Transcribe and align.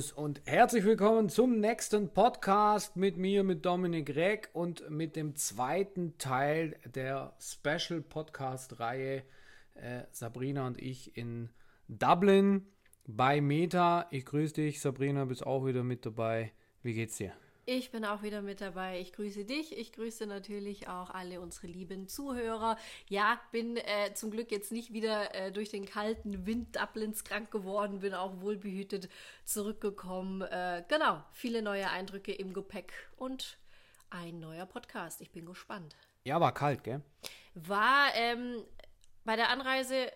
Servus 0.00 0.12
und 0.12 0.40
herzlich 0.46 0.84
willkommen 0.84 1.28
zum 1.28 1.60
nächsten 1.60 2.08
Podcast 2.08 2.96
mit 2.96 3.18
mir, 3.18 3.44
mit 3.44 3.66
Dominik 3.66 4.14
Reck 4.16 4.48
und 4.54 4.88
mit 4.88 5.14
dem 5.14 5.36
zweiten 5.36 6.16
Teil 6.16 6.76
der 6.86 7.34
Special 7.38 8.00
Podcast-Reihe 8.00 9.22
äh, 9.74 10.02
Sabrina 10.10 10.66
und 10.66 10.80
ich 10.80 11.16
in 11.18 11.50
Dublin 11.88 12.66
bei 13.06 13.42
Meta. 13.42 14.06
Ich 14.10 14.24
grüße 14.24 14.54
dich, 14.54 14.80
Sabrina, 14.80 15.26
bist 15.26 15.46
auch 15.46 15.66
wieder 15.66 15.82
mit 15.82 16.06
dabei. 16.06 16.52
Wie 16.82 16.94
geht's 16.94 17.16
dir? 17.16 17.32
Ich 17.66 17.90
bin 17.90 18.04
auch 18.04 18.22
wieder 18.22 18.42
mit 18.42 18.60
dabei. 18.60 19.00
Ich 19.00 19.12
grüße 19.12 19.44
dich. 19.44 19.76
Ich 19.76 19.92
grüße 19.92 20.26
natürlich 20.26 20.88
auch 20.88 21.10
alle 21.10 21.40
unsere 21.40 21.66
lieben 21.66 22.08
Zuhörer. 22.08 22.76
Ja, 23.08 23.40
bin 23.52 23.76
äh, 23.76 24.14
zum 24.14 24.30
Glück 24.30 24.50
jetzt 24.50 24.72
nicht 24.72 24.92
wieder 24.92 25.34
äh, 25.34 25.52
durch 25.52 25.70
den 25.70 25.84
kalten 25.84 26.46
Wind 26.46 26.76
Dublins 26.76 27.22
krank 27.24 27.50
geworden, 27.50 28.00
bin 28.00 28.14
auch 28.14 28.40
wohlbehütet 28.40 29.08
zurückgekommen. 29.44 30.42
Äh, 30.42 30.84
genau, 30.88 31.22
viele 31.32 31.62
neue 31.62 31.90
Eindrücke 31.90 32.32
im 32.32 32.54
Gepäck 32.54 32.92
und 33.16 33.58
ein 34.08 34.40
neuer 34.40 34.66
Podcast. 34.66 35.20
Ich 35.20 35.30
bin 35.30 35.46
gespannt. 35.46 35.96
Ja, 36.24 36.40
war 36.40 36.52
kalt, 36.52 36.82
gell? 36.82 37.02
War 37.54 38.14
ähm, 38.14 38.62
bei 39.24 39.36
der 39.36 39.50
Anreise 39.50 40.10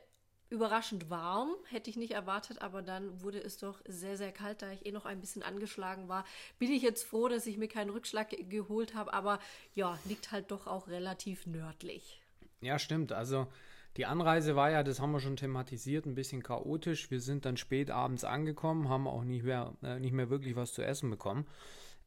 überraschend 0.54 1.10
warm, 1.10 1.50
hätte 1.68 1.90
ich 1.90 1.96
nicht 1.96 2.12
erwartet, 2.12 2.62
aber 2.62 2.80
dann 2.80 3.22
wurde 3.22 3.42
es 3.42 3.58
doch 3.58 3.80
sehr, 3.86 4.16
sehr 4.16 4.32
kalt, 4.32 4.62
da 4.62 4.70
ich 4.70 4.86
eh 4.86 4.92
noch 4.92 5.04
ein 5.04 5.20
bisschen 5.20 5.42
angeschlagen 5.42 6.08
war. 6.08 6.24
Bin 6.58 6.72
ich 6.72 6.82
jetzt 6.82 7.04
froh, 7.04 7.28
dass 7.28 7.46
ich 7.46 7.58
mir 7.58 7.68
keinen 7.68 7.90
Rückschlag 7.90 8.30
ge 8.30 8.44
geholt 8.44 8.94
habe, 8.94 9.12
aber 9.12 9.41
ja, 9.74 9.98
liegt 10.05 10.33
halt 10.33 10.50
doch 10.50 10.66
auch 10.66 10.88
relativ 10.88 11.46
nördlich. 11.46 12.22
Ja, 12.61 12.78
stimmt. 12.78 13.12
Also 13.12 13.48
die 13.96 14.06
Anreise 14.06 14.56
war 14.56 14.70
ja, 14.70 14.83
das 14.83 15.00
haben 15.00 15.12
wir 15.12 15.20
schon 15.20 15.36
thematisiert, 15.36 16.06
ein 16.06 16.14
bisschen 16.14 16.42
chaotisch. 16.42 17.11
Wir 17.11 17.20
sind 17.20 17.44
dann 17.44 17.56
spät 17.56 17.91
abends 17.91 18.24
angekommen, 18.24 18.89
haben 18.89 19.06
auch 19.06 19.24
nicht 19.24 19.44
mehr, 19.44 19.74
äh, 19.83 19.98
nicht 20.00 20.12
mehr 20.12 20.30
wirklich 20.30 20.56
was 20.56 20.72
zu 20.72 20.83
essen 20.83 21.11
bekommen. 21.11 21.46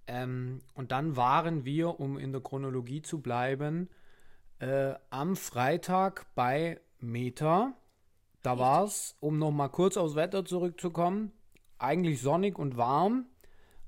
Ähm, 0.08 0.61
und 0.73 0.92
dann 0.92 1.16
waren 1.16 1.66
wir, 1.66 2.00
um 2.00 2.17
in 2.17 2.32
der 2.32 2.42
Chronologie 2.42 3.02
zu 3.02 3.22
bleiben, 3.22 3.89
äh, 4.59 4.95
am 5.09 5.36
Freitag 5.36 6.26
bei 6.34 6.80
Meta 7.00 7.73
da 8.44 8.60
war 8.60 8.84
es, 8.86 9.16
um 9.20 9.38
nochmal 9.38 9.70
kurz 9.70 9.98
aufs 9.98 10.16
Wetter 10.16 10.46
zurückzukommen, 10.46 11.32
eigentlich 11.80 12.22
sonnig 12.22 12.58
und 12.58 12.78
warm, 12.78 13.26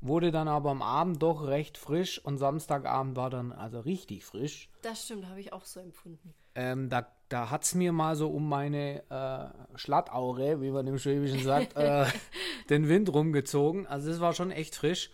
wurde 0.02 0.32
dann 0.32 0.48
aber 0.48 0.72
am 0.72 0.82
Abend 0.82 1.22
doch 1.22 1.48
recht 1.48 1.78
frisch 1.78 2.24
und 2.24 2.38
Samstagabend 2.38 3.16
war 3.16 3.30
dann 3.30 3.52
also 3.52 3.80
richtig 3.80 4.26
frisch. 4.26 4.70
Das 4.82 5.06
stimmt, 5.06 5.28
habe 5.28 5.40
ich 5.40 5.52
auch 5.54 5.66
so 5.66 5.80
empfunden. 5.80 6.34
Ähm, 6.56 6.90
da 6.90 7.08
da 7.30 7.52
hat 7.52 7.64
es 7.64 7.76
mir 7.76 7.94
mal 7.94 8.16
so 8.16 8.28
um 8.30 8.50
meine 8.50 9.04
äh, 9.10 9.78
Schlattaure, 9.78 10.62
wie 10.62 10.72
man 10.72 10.88
im 10.88 10.98
Schwäbischen 10.98 11.44
sagt, 11.44 11.78
äh, 11.78 12.06
den 12.70 12.90
Wind 12.90 13.14
rumgezogen. 13.14 13.86
Also 13.86 14.10
es 14.10 14.20
war 14.20 14.34
schon 14.34 14.52
echt 14.52 14.76
frisch. 14.76 15.12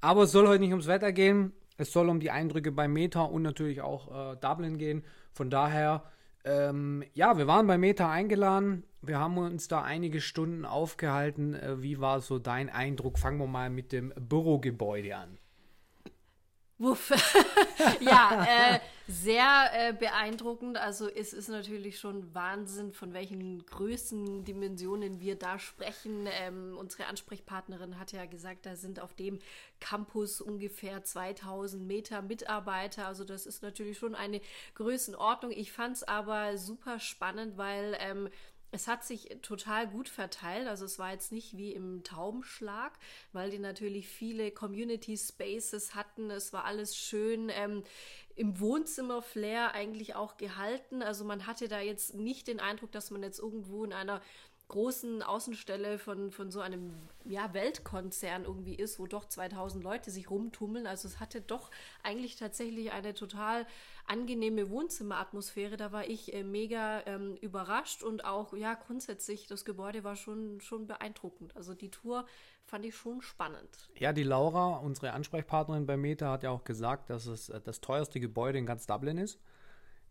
Aber 0.00 0.22
es 0.22 0.32
soll 0.32 0.48
heute 0.48 0.60
nicht 0.60 0.70
ums 0.70 0.86
Wetter 0.86 1.12
gehen. 1.12 1.52
Es 1.76 1.92
soll 1.92 2.08
um 2.08 2.20
die 2.20 2.30
Eindrücke 2.30 2.72
bei 2.72 2.88
Meta 2.88 3.22
und 3.22 3.42
natürlich 3.42 3.82
auch 3.82 4.32
äh, 4.32 4.36
Dublin 4.36 4.78
gehen. 4.78 5.04
Von 5.32 5.50
daher 5.50 6.04
ähm, 6.48 7.04
ja, 7.14 7.36
wir 7.36 7.46
waren 7.46 7.66
bei 7.66 7.76
Meta 7.78 8.10
eingeladen. 8.10 8.84
Wir 9.02 9.18
haben 9.18 9.36
uns 9.38 9.68
da 9.68 9.82
einige 9.82 10.20
Stunden 10.20 10.64
aufgehalten. 10.64 11.54
Äh, 11.54 11.82
wie 11.82 12.00
war 12.00 12.20
so 12.20 12.38
dein 12.38 12.70
Eindruck? 12.70 13.18
Fangen 13.18 13.38
wir 13.38 13.46
mal 13.46 13.70
mit 13.70 13.92
dem 13.92 14.12
Bürogebäude 14.16 15.16
an. 15.16 15.38
Wuff. 16.78 17.10
ja, 18.00 18.46
äh, 18.48 18.80
sehr 19.08 19.70
äh, 19.72 19.92
beeindruckend. 19.92 20.76
Also 20.76 21.08
es 21.08 21.32
ist 21.32 21.48
natürlich 21.48 21.98
schon 21.98 22.34
Wahnsinn, 22.34 22.92
von 22.92 23.14
welchen 23.14 23.64
Größen, 23.66 24.44
Dimensionen 24.44 25.18
wir 25.18 25.36
da 25.36 25.58
sprechen. 25.58 26.28
Ähm, 26.30 26.76
unsere 26.78 27.06
Ansprechpartnerin 27.06 27.98
hat 27.98 28.12
ja 28.12 28.26
gesagt, 28.26 28.66
da 28.66 28.76
sind 28.76 29.00
auf 29.00 29.14
dem 29.14 29.38
Campus 29.80 30.40
ungefähr 30.40 31.02
2000 31.02 31.84
Meter 31.84 32.22
Mitarbeiter. 32.22 33.06
Also 33.06 33.24
das 33.24 33.46
ist 33.46 33.62
natürlich 33.62 33.98
schon 33.98 34.14
eine 34.14 34.40
Größenordnung. 34.74 35.50
Ich 35.50 35.72
fand 35.72 35.96
es 35.96 36.04
aber 36.04 36.58
super 36.58 37.00
spannend, 37.00 37.56
weil 37.56 37.96
ähm, 38.00 38.28
es 38.70 38.86
hat 38.86 39.04
sich 39.04 39.36
total 39.42 39.88
gut 39.88 40.08
verteilt. 40.08 40.68
Also 40.68 40.84
es 40.84 40.98
war 40.98 41.12
jetzt 41.12 41.32
nicht 41.32 41.56
wie 41.56 41.72
im 41.72 42.02
Taubenschlag, 42.04 42.98
weil 43.32 43.50
die 43.50 43.58
natürlich 43.58 44.08
viele 44.08 44.50
Community 44.50 45.16
Spaces 45.16 45.94
hatten. 45.94 46.30
Es 46.30 46.52
war 46.52 46.64
alles 46.64 46.96
schön 46.96 47.50
ähm, 47.50 47.82
im 48.34 48.60
Wohnzimmer-Flair 48.60 49.72
eigentlich 49.72 50.14
auch 50.14 50.36
gehalten. 50.36 51.02
Also 51.02 51.24
man 51.24 51.46
hatte 51.46 51.68
da 51.68 51.80
jetzt 51.80 52.14
nicht 52.14 52.46
den 52.46 52.60
Eindruck, 52.60 52.92
dass 52.92 53.10
man 53.10 53.22
jetzt 53.22 53.40
irgendwo 53.40 53.84
in 53.84 53.92
einer 53.92 54.20
großen 54.68 55.22
Außenstelle 55.22 55.98
von, 55.98 56.30
von 56.30 56.50
so 56.50 56.60
einem 56.60 56.92
ja, 57.24 57.54
Weltkonzern 57.54 58.44
irgendwie 58.44 58.74
ist, 58.74 58.98
wo 58.98 59.06
doch 59.06 59.24
2000 59.26 59.82
Leute 59.82 60.10
sich 60.10 60.30
rumtummeln. 60.30 60.86
Also 60.86 61.08
es 61.08 61.20
hatte 61.20 61.40
doch 61.40 61.70
eigentlich 62.02 62.36
tatsächlich 62.36 62.92
eine 62.92 63.14
total 63.14 63.66
angenehme 64.06 64.68
Wohnzimmeratmosphäre. 64.68 65.78
Da 65.78 65.90
war 65.90 66.06
ich 66.06 66.34
äh, 66.34 66.44
mega 66.44 67.02
ähm, 67.06 67.36
überrascht 67.40 68.02
und 68.02 68.26
auch, 68.26 68.52
ja, 68.52 68.74
grundsätzlich, 68.74 69.46
das 69.46 69.64
Gebäude 69.64 70.04
war 70.04 70.16
schon, 70.16 70.60
schon 70.60 70.86
beeindruckend. 70.86 71.56
Also 71.56 71.74
die 71.74 71.90
Tour 71.90 72.26
fand 72.64 72.84
ich 72.84 72.94
schon 72.94 73.22
spannend. 73.22 73.88
Ja, 73.96 74.12
die 74.12 74.22
Laura, 74.22 74.76
unsere 74.76 75.12
Ansprechpartnerin 75.12 75.86
bei 75.86 75.96
Meta, 75.96 76.30
hat 76.30 76.42
ja 76.42 76.50
auch 76.50 76.64
gesagt, 76.64 77.08
dass 77.08 77.26
es 77.26 77.48
äh, 77.48 77.60
das 77.62 77.80
teuerste 77.80 78.20
Gebäude 78.20 78.58
in 78.58 78.66
ganz 78.66 78.86
Dublin 78.86 79.16
ist. 79.16 79.40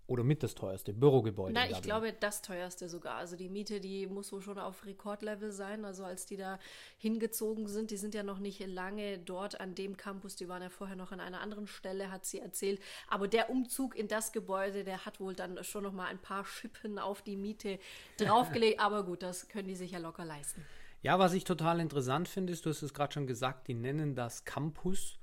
Oder 0.07 0.23
mit 0.23 0.41
das 0.41 0.55
teuerste 0.55 0.93
Bürogebäude. 0.93 1.53
Nein, 1.53 1.69
ich 1.71 1.81
glaube 1.81 2.13
das 2.17 2.41
teuerste 2.41 2.87
sogar. 2.87 3.15
Also 3.15 3.35
die 3.35 3.49
Miete, 3.49 3.81
die 3.81 4.07
muss 4.07 4.31
wohl 4.31 4.41
schon 4.41 4.57
auf 4.57 4.85
Rekordlevel 4.85 5.51
sein. 5.51 5.83
Also 5.83 6.05
als 6.05 6.25
die 6.25 6.37
da 6.37 6.59
hingezogen 6.97 7.67
sind, 7.67 7.91
die 7.91 7.97
sind 7.97 8.15
ja 8.15 8.23
noch 8.23 8.39
nicht 8.39 8.65
lange 8.65 9.19
dort 9.19 9.59
an 9.59 9.75
dem 9.75 9.97
Campus, 9.97 10.37
die 10.37 10.47
waren 10.47 10.61
ja 10.61 10.69
vorher 10.69 10.95
noch 10.95 11.11
an 11.11 11.19
einer 11.19 11.41
anderen 11.41 11.67
Stelle, 11.67 12.09
hat 12.09 12.25
sie 12.25 12.39
erzählt. 12.39 12.79
Aber 13.09 13.27
der 13.27 13.49
Umzug 13.49 13.97
in 13.97 14.07
das 14.07 14.31
Gebäude, 14.31 14.85
der 14.85 15.05
hat 15.05 15.19
wohl 15.19 15.35
dann 15.35 15.61
schon 15.65 15.83
noch 15.83 15.93
mal 15.93 16.05
ein 16.05 16.19
paar 16.19 16.45
Schippen 16.45 16.99
auf 16.99 17.21
die 17.21 17.35
Miete 17.35 17.77
draufgelegt. 18.17 18.79
Aber 18.79 19.03
gut, 19.03 19.21
das 19.21 19.49
können 19.49 19.67
die 19.67 19.75
sich 19.75 19.91
ja 19.91 19.99
locker 19.99 20.23
leisten. 20.23 20.65
Ja, 21.01 21.19
was 21.19 21.33
ich 21.33 21.43
total 21.43 21.81
interessant 21.81 22.29
finde, 22.29 22.53
ist, 22.53 22.65
du 22.65 22.69
hast 22.69 22.81
es 22.81 22.93
gerade 22.93 23.13
schon 23.13 23.27
gesagt, 23.27 23.67
die 23.67 23.73
nennen 23.73 24.15
das 24.15 24.45
Campus. 24.45 25.19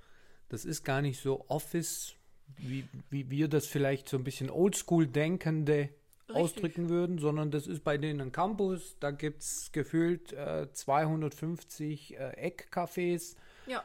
Das 0.51 0.67
ist 0.67 0.85
gar 0.85 1.01
nicht 1.01 1.21
so 1.21 1.45
Office 1.49 2.17
wie, 2.59 2.85
wie 3.11 3.31
wir 3.31 3.49
das 3.49 3.67
vielleicht 3.67 4.09
so 4.09 4.17
ein 4.17 4.25
bisschen 4.25 4.51
oldschool-denkende 4.51 5.91
ausdrücken 6.29 6.89
würden, 6.89 7.19
sondern 7.19 7.51
das 7.51 7.67
ist 7.67 7.85
bei 7.85 7.99
denen 7.99 8.21
ein 8.21 8.33
Campus, 8.33 8.97
da 8.99 9.11
gibt 9.11 9.43
es 9.43 9.71
gefühlt 9.73 10.33
äh, 10.33 10.73
250 10.73 12.17
äh, 12.17 12.51
Eckcafés. 12.51 13.37
Ja. 13.67 13.85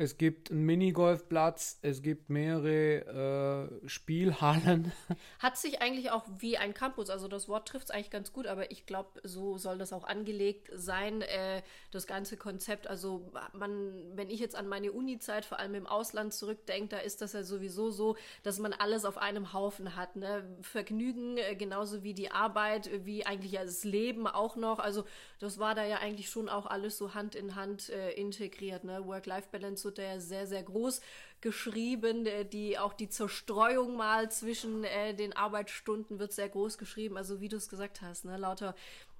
Es 0.00 0.16
gibt 0.16 0.52
einen 0.52 0.64
Minigolfplatz, 0.64 1.80
es 1.82 2.02
gibt 2.02 2.30
mehrere 2.30 3.72
äh, 3.82 3.88
Spielhallen. 3.88 4.92
Hat 5.40 5.56
sich 5.56 5.82
eigentlich 5.82 6.12
auch 6.12 6.24
wie 6.38 6.56
ein 6.56 6.72
Campus, 6.72 7.10
also 7.10 7.26
das 7.26 7.48
Wort 7.48 7.66
trifft 7.66 7.86
es 7.86 7.90
eigentlich 7.90 8.10
ganz 8.10 8.32
gut, 8.32 8.46
aber 8.46 8.70
ich 8.70 8.86
glaube, 8.86 9.20
so 9.24 9.58
soll 9.58 9.76
das 9.76 9.92
auch 9.92 10.04
angelegt 10.04 10.70
sein, 10.72 11.22
äh, 11.22 11.62
das 11.90 12.06
ganze 12.06 12.36
Konzept. 12.36 12.86
Also 12.86 13.32
man, 13.52 13.92
wenn 14.14 14.30
ich 14.30 14.38
jetzt 14.38 14.54
an 14.54 14.68
meine 14.68 14.92
Uni-Zeit, 14.92 15.44
vor 15.44 15.58
allem 15.58 15.74
im 15.74 15.88
Ausland 15.88 16.32
zurückdenke, 16.32 16.90
da 16.94 16.98
ist 16.98 17.20
das 17.20 17.32
ja 17.32 17.42
sowieso 17.42 17.90
so, 17.90 18.16
dass 18.44 18.60
man 18.60 18.72
alles 18.72 19.04
auf 19.04 19.18
einem 19.18 19.52
Haufen 19.52 19.96
hat. 19.96 20.14
Ne? 20.14 20.44
Vergnügen, 20.62 21.38
äh, 21.38 21.56
genauso 21.56 22.04
wie 22.04 22.14
die 22.14 22.30
Arbeit, 22.30 22.88
wie 23.04 23.26
eigentlich 23.26 23.54
das 23.54 23.82
Leben 23.82 24.28
auch 24.28 24.54
noch. 24.54 24.78
Also 24.78 25.04
das 25.38 25.58
war 25.58 25.74
da 25.74 25.84
ja 25.84 25.98
eigentlich 25.98 26.30
schon 26.30 26.48
auch 26.48 26.66
alles 26.66 26.98
so 26.98 27.14
Hand 27.14 27.34
in 27.34 27.54
Hand 27.54 27.90
äh, 27.90 28.10
integriert. 28.12 28.84
Ne? 28.84 29.06
Work-Life-Balance 29.06 29.84
wird 29.84 29.98
ja 29.98 30.18
sehr, 30.18 30.46
sehr 30.46 30.62
groß 30.62 31.00
geschrieben. 31.40 32.26
Äh, 32.26 32.44
die, 32.44 32.78
auch 32.78 32.92
die 32.92 33.08
Zerstreuung 33.08 33.96
mal 33.96 34.30
zwischen 34.30 34.84
äh, 34.84 35.14
den 35.14 35.32
Arbeitsstunden 35.32 36.18
wird 36.18 36.32
sehr 36.32 36.48
groß 36.48 36.78
geschrieben. 36.78 37.16
Also 37.16 37.40
wie 37.40 37.48
du 37.48 37.56
es 37.56 37.68
gesagt 37.68 38.02
hast, 38.02 38.24
ne, 38.24 38.36
lauter 38.36 38.74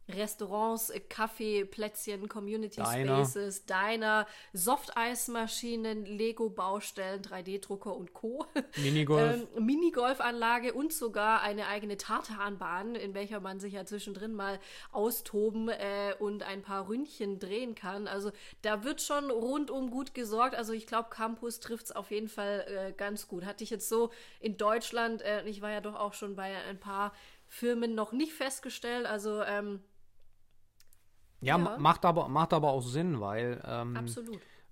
Restaurants, 0.09 0.91
äh, 0.91 1.01
Kaffee, 1.01 1.65
Plätzchen, 1.65 2.29
Community 2.29 2.83
Diner. 2.83 3.25
Spaces, 3.25 3.67
Diner, 3.67 4.27
Softeismaschinen, 4.53 6.07
Lego-Baustellen, 6.07 7.23
3D-Drucker 7.23 7.95
und 7.95 8.15
Co. 8.15 8.47
Minigolf. 8.77 9.47
ähm, 9.57 9.65
Minigolfanlage 9.65 10.73
und 10.73 10.93
sogar 10.93 11.43
eine 11.43 11.67
eigene 11.67 11.97
Tartanbahn, 11.97 12.95
in 12.95 13.15
welcher 13.15 13.41
man 13.41 13.61
sich 13.61 13.75
ja 13.75 13.85
zwischendrin 13.85 14.35
mal 14.35 14.59
austoben 14.93 15.69
äh, 15.69 16.15
und 16.19 16.43
ein 16.43 16.63
paar 16.63 16.89
Ründchen 16.89 17.39
drehen 17.39 17.75
kann. 17.75 18.09
Also 18.09 18.33
da 18.63 18.85
wird 18.85 19.03
schon 19.03 19.31
rundum 19.31 19.91
gut 19.91 20.15
gesorgt. 20.15 20.55
Also 20.55 20.73
ich 20.73 20.87
glaube, 20.87 21.11
Campus 21.11 21.61
trifft 21.61 21.87
es 21.87 21.93
auf 21.93 22.11
jeden 22.11 22.29
Fall 22.29 22.65
äh, 22.69 22.93
ganz 22.93 23.29
gut. 23.29 23.45
Hatte 23.45 23.65
ich 23.65 23.71
jetzt 23.71 23.89
so 23.89 24.11
in 24.41 24.57
Deutschland, 24.57 25.23
äh, 25.23 25.45
ich 25.47 25.61
war 25.61 25.71
ja 25.71 25.81
doch 25.81 25.95
auch 25.95 26.15
schon 26.15 26.37
bei 26.37 26.57
ein 26.69 26.81
paar 26.81 27.13
Firmen 27.47 27.95
noch 27.95 28.13
nicht 28.13 28.33
festgestellt. 28.33 29.07
Also 29.07 29.43
ähm, 29.43 29.81
ja, 31.41 31.59
ja, 31.59 31.79
Macht, 31.79 32.05
aber, 32.05 32.29
macht 32.29 32.53
aber 32.53 32.71
auch 32.71 32.83
Sinn, 32.83 33.21
weil 33.21 33.63
ähm. 33.65 33.97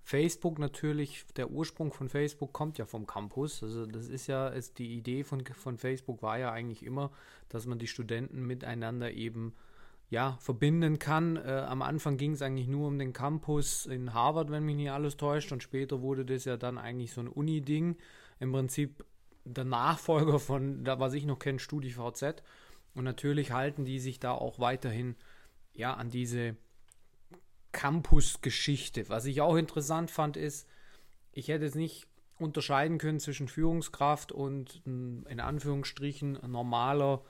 Facebook 0.07 0.57
natürlich, 0.57 1.25
der 1.35 1.51
Ursprung 1.51 1.91
von 1.91 2.07
Facebook 2.07 2.53
kommt 2.53 2.77
ja 2.77 2.85
vom 2.85 3.05
Campus. 3.05 3.61
Also 3.61 3.85
das 3.85 4.07
ist 4.07 4.27
ja, 4.27 4.47
ist 4.47 4.79
die 4.79 4.95
Idee 4.95 5.25
von, 5.25 5.45
von 5.45 5.77
Facebook 5.77 6.21
war 6.21 6.39
ja 6.39 6.49
eigentlich 6.53 6.85
immer, 6.85 7.11
dass 7.49 7.65
man 7.65 7.77
die 7.77 7.87
Studenten 7.87 8.47
miteinander 8.47 9.11
eben 9.11 9.53
ja, 10.09 10.37
verbinden 10.39 10.97
kann. 10.97 11.35
Äh, 11.35 11.65
am 11.67 11.81
Anfang 11.81 12.15
ging 12.15 12.31
es 12.31 12.41
eigentlich 12.41 12.69
nur 12.69 12.87
um 12.87 12.97
den 12.97 13.11
Campus 13.11 13.85
in 13.85 14.13
Harvard, 14.13 14.49
wenn 14.49 14.63
mich 14.63 14.77
nicht 14.77 14.91
alles 14.91 15.17
täuscht, 15.17 15.51
und 15.51 15.61
später 15.61 16.01
wurde 16.01 16.23
das 16.23 16.45
ja 16.45 16.55
dann 16.55 16.77
eigentlich 16.77 17.11
so 17.11 17.19
ein 17.19 17.27
Uni-Ding. 17.27 17.97
Im 18.39 18.51
Prinzip 18.53 19.03
der 19.43 19.65
Nachfolger 19.65 20.39
von, 20.39 20.85
da 20.85 20.99
was 20.99 21.13
ich 21.13 21.25
noch 21.25 21.39
kenne, 21.39 21.59
StudiVZ. 21.59 22.43
Und 22.95 23.03
natürlich 23.03 23.51
halten 23.51 23.83
die 23.83 23.99
sich 23.99 24.19
da 24.19 24.31
auch 24.31 24.59
weiterhin 24.59 25.15
ja 25.77 25.93
an 25.93 26.09
diese 26.09 26.57
Campus-Geschichte. 27.71 29.07
Was 29.09 29.25
ich 29.25 29.41
auch 29.41 29.55
interessant 29.55 30.11
fand, 30.11 30.35
ist, 30.35 30.67
ich 31.31 31.47
hätte 31.47 31.65
es 31.65 31.75
nicht 31.75 32.07
unterscheiden 32.39 32.97
können 32.97 33.19
zwischen 33.19 33.47
Führungskraft 33.47 34.31
und 34.31 34.81
in 34.85 35.39
Anführungsstrichen 35.39 36.39
normaler 36.47 37.23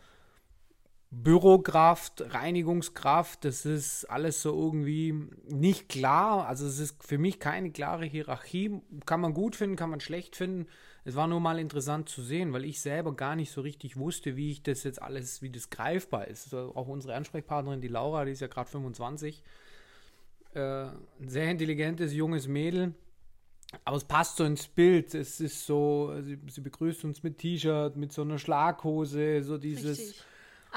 Bürokraft, 1.09 2.33
Reinigungskraft, 2.33 3.45
das 3.45 3.65
ist 3.65 4.05
alles 4.05 4.41
so 4.41 4.53
irgendwie 4.53 5.13
nicht 5.47 5.87
klar. 5.87 6.47
Also 6.47 6.65
es 6.67 6.79
ist 6.79 7.01
für 7.01 7.17
mich 7.17 7.39
keine 7.39 7.71
klare 7.71 8.05
Hierarchie. 8.05 8.81
Kann 9.05 9.21
man 9.21 9.33
gut 9.33 9.55
finden, 9.55 9.77
kann 9.77 9.89
man 9.89 10.01
schlecht 10.01 10.35
finden. 10.35 10.67
Es 11.05 11.15
war 11.15 11.27
nur 11.27 11.39
mal 11.39 11.59
interessant 11.59 12.09
zu 12.09 12.21
sehen, 12.21 12.51
weil 12.51 12.65
ich 12.65 12.81
selber 12.81 13.15
gar 13.15 13.37
nicht 13.37 13.51
so 13.51 13.61
richtig 13.61 13.95
wusste, 13.95 14.35
wie 14.35 14.51
ich 14.51 14.63
das 14.63 14.83
jetzt 14.83 15.01
alles, 15.01 15.41
wie 15.41 15.49
das 15.49 15.69
greifbar 15.69 16.27
ist. 16.27 16.53
Also 16.53 16.75
auch 16.75 16.89
unsere 16.89 17.15
Ansprechpartnerin, 17.15 17.79
die 17.79 17.87
Laura, 17.87 18.25
die 18.25 18.33
ist 18.33 18.41
ja 18.41 18.47
gerade 18.47 18.69
25. 18.69 19.43
Äh, 20.55 20.59
ein 20.59 21.29
sehr 21.29 21.49
intelligentes, 21.49 22.13
junges 22.13 22.49
Mädel. 22.49 22.93
Aber 23.85 23.95
es 23.95 24.03
passt 24.03 24.35
so 24.35 24.43
ins 24.43 24.67
Bild. 24.67 25.15
Es 25.15 25.39
ist 25.39 25.65
so, 25.65 26.13
sie, 26.19 26.37
sie 26.47 26.61
begrüßt 26.61 27.05
uns 27.05 27.23
mit 27.23 27.37
T-Shirt, 27.37 27.95
mit 27.95 28.11
so 28.11 28.23
einer 28.23 28.39
Schlaghose, 28.39 29.41
so 29.43 29.57
dieses. 29.57 29.99
Richtig 29.99 30.23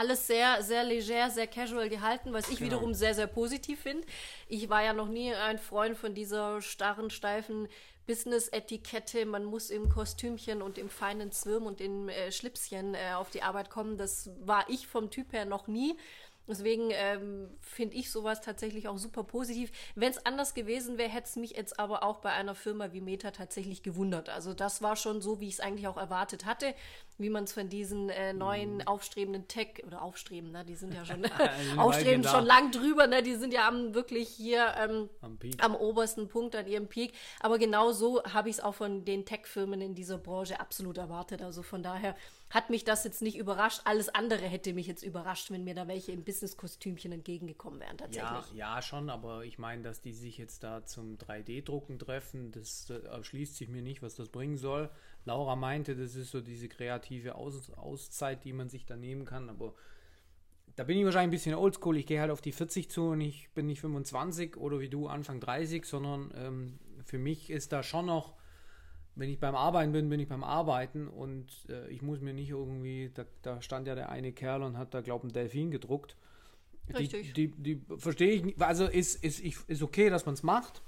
alles 0.00 0.26
sehr, 0.26 0.62
sehr 0.62 0.82
leger, 0.82 1.28
sehr 1.28 1.46
casual 1.46 1.90
gehalten, 1.90 2.32
was 2.32 2.48
ich 2.48 2.58
genau. 2.58 2.70
wiederum 2.70 2.94
sehr, 2.94 3.14
sehr 3.14 3.26
positiv 3.26 3.80
finde. 3.80 4.06
Ich 4.48 4.70
war 4.70 4.82
ja 4.82 4.94
noch 4.94 5.08
nie 5.08 5.34
ein 5.34 5.58
Freund 5.58 5.96
von 5.96 6.14
dieser 6.14 6.62
starren, 6.62 7.10
steifen 7.10 7.68
Business-Etikette. 8.06 9.26
Man 9.26 9.44
muss 9.44 9.68
im 9.68 9.90
Kostümchen 9.90 10.62
und 10.62 10.78
im 10.78 10.88
feinen 10.88 11.30
Zwirn 11.32 11.64
und 11.64 11.82
im 11.82 12.08
äh, 12.08 12.32
Schlipschen 12.32 12.94
äh, 12.94 13.12
auf 13.14 13.28
die 13.28 13.42
Arbeit 13.42 13.68
kommen. 13.68 13.98
Das 13.98 14.30
war 14.40 14.64
ich 14.70 14.86
vom 14.86 15.10
Typ 15.10 15.34
her 15.34 15.44
noch 15.44 15.66
nie. 15.66 15.96
Deswegen 16.48 16.88
ähm, 16.90 17.50
finde 17.60 17.96
ich 17.96 18.10
sowas 18.10 18.40
tatsächlich 18.40 18.88
auch 18.88 18.98
super 18.98 19.22
positiv. 19.22 19.70
Wenn 19.94 20.10
es 20.10 20.24
anders 20.26 20.54
gewesen 20.54 20.98
wäre, 20.98 21.10
hätte 21.10 21.28
es 21.28 21.36
mich 21.36 21.52
jetzt 21.52 21.78
aber 21.78 22.02
auch 22.02 22.18
bei 22.18 22.30
einer 22.30 22.56
Firma 22.56 22.92
wie 22.92 23.00
Meta 23.00 23.30
tatsächlich 23.30 23.82
gewundert. 23.82 24.30
Also 24.30 24.54
das 24.54 24.82
war 24.82 24.96
schon 24.96 25.20
so, 25.20 25.40
wie 25.40 25.46
ich 25.46 25.54
es 25.54 25.60
eigentlich 25.60 25.86
auch 25.86 25.98
erwartet 25.98 26.46
hatte 26.46 26.74
wie 27.20 27.30
man 27.30 27.44
es 27.44 27.52
von 27.52 27.68
diesen 27.68 28.08
äh, 28.08 28.32
neuen 28.32 28.76
mhm. 28.76 28.86
aufstrebenden 28.86 29.46
Tech 29.48 29.82
oder 29.86 30.02
aufstreben, 30.02 30.50
ne, 30.50 30.64
die 30.64 30.74
sind 30.74 30.94
ja 30.94 31.04
schon 31.04 31.24
aufstrebend 31.78 32.26
schon 32.26 32.44
lang 32.44 32.70
drüber, 32.70 33.06
ne, 33.06 33.22
die 33.22 33.34
sind 33.34 33.52
ja 33.52 33.68
am 33.68 33.94
wirklich 33.94 34.28
hier 34.28 34.74
ähm, 34.78 35.08
am, 35.20 35.38
am, 35.58 35.74
obersten 35.74 36.28
Punkt 36.28 36.56
an 36.56 36.66
ihrem 36.66 36.88
Peak. 36.88 37.12
Aber 37.40 37.58
genau 37.58 37.92
so 37.92 38.22
habe 38.24 38.48
ich 38.48 38.56
es 38.56 38.60
auch 38.60 38.74
von 38.74 39.04
den 39.04 39.24
Tech-Firmen 39.24 39.80
in 39.80 39.94
dieser 39.94 40.18
Branche 40.18 40.60
absolut 40.60 40.98
erwartet. 40.98 41.42
Also 41.42 41.62
von 41.62 41.82
daher 41.82 42.16
hat 42.50 42.68
mich 42.68 42.84
das 42.84 43.04
jetzt 43.04 43.22
nicht 43.22 43.38
überrascht. 43.38 43.82
Alles 43.84 44.08
andere 44.08 44.44
hätte 44.44 44.72
mich 44.72 44.86
jetzt 44.86 45.04
überrascht, 45.04 45.50
wenn 45.50 45.62
mir 45.64 45.74
da 45.74 45.86
welche 45.86 46.12
im 46.12 46.24
Business-Kostümchen 46.24 47.12
entgegengekommen 47.12 47.80
wären, 47.80 47.96
tatsächlich. 47.96 48.52
Ja, 48.54 48.74
ja, 48.74 48.82
schon, 48.82 49.08
aber 49.08 49.44
ich 49.44 49.58
meine, 49.58 49.82
dass 49.82 50.00
die 50.00 50.12
sich 50.12 50.36
jetzt 50.36 50.64
da 50.64 50.84
zum 50.84 51.16
3D-Drucken 51.16 51.98
treffen, 51.98 52.50
das 52.50 52.90
äh, 52.90 53.06
erschließt 53.06 53.56
sich 53.56 53.68
mir 53.68 53.82
nicht, 53.82 54.02
was 54.02 54.16
das 54.16 54.28
bringen 54.28 54.56
soll. 54.56 54.90
Laura 55.24 55.56
meinte, 55.56 55.96
das 55.96 56.14
ist 56.14 56.30
so 56.30 56.40
diese 56.40 56.68
kreative 56.68 57.34
Aus 57.34 57.70
Auszeit, 57.72 58.44
die 58.44 58.52
man 58.52 58.68
sich 58.68 58.86
da 58.86 58.96
nehmen 58.96 59.24
kann, 59.24 59.50
aber 59.50 59.74
da 60.76 60.84
bin 60.84 60.96
ich 60.96 61.04
wahrscheinlich 61.04 61.28
ein 61.28 61.30
bisschen 61.30 61.54
oldschool. 61.54 61.96
Ich 61.96 62.06
gehe 62.06 62.20
halt 62.20 62.30
auf 62.30 62.40
die 62.40 62.52
40 62.52 62.90
zu 62.90 63.08
und 63.08 63.20
ich 63.20 63.50
bin 63.50 63.66
nicht 63.66 63.80
25 63.80 64.56
oder 64.56 64.80
wie 64.80 64.88
du 64.88 65.08
Anfang 65.08 65.40
30, 65.40 65.84
sondern 65.84 66.32
ähm, 66.34 66.78
für 67.04 67.18
mich 67.18 67.50
ist 67.50 67.72
da 67.72 67.82
schon 67.82 68.06
noch, 68.06 68.34
wenn 69.14 69.28
ich 69.28 69.40
beim 69.40 69.54
Arbeiten 69.54 69.92
bin, 69.92 70.08
bin 70.08 70.20
ich 70.20 70.28
beim 70.28 70.44
Arbeiten 70.44 71.08
und 71.08 71.48
äh, 71.68 71.88
ich 71.90 72.00
muss 72.00 72.20
mir 72.20 72.32
nicht 72.32 72.50
irgendwie, 72.50 73.10
da, 73.12 73.26
da, 73.42 73.60
stand 73.60 73.88
ja 73.88 73.94
der 73.94 74.08
eine 74.08 74.32
Kerl 74.32 74.62
und 74.62 74.78
hat 74.78 74.94
da, 74.94 75.00
glaube 75.00 75.26
ich, 75.26 75.34
einen 75.34 75.42
Delfin 75.42 75.70
gedruckt. 75.70 76.16
Richtig. 76.96 77.34
Die, 77.34 77.48
die, 77.48 77.76
die 77.76 77.96
verstehe 77.98 78.30
ich 78.30 78.44
nicht, 78.44 78.62
also 78.62 78.86
ist, 78.86 79.22
ist, 79.22 79.40
ist 79.40 79.82
okay, 79.82 80.08
dass 80.08 80.24
man 80.24 80.34
es 80.34 80.42
macht. 80.42 80.82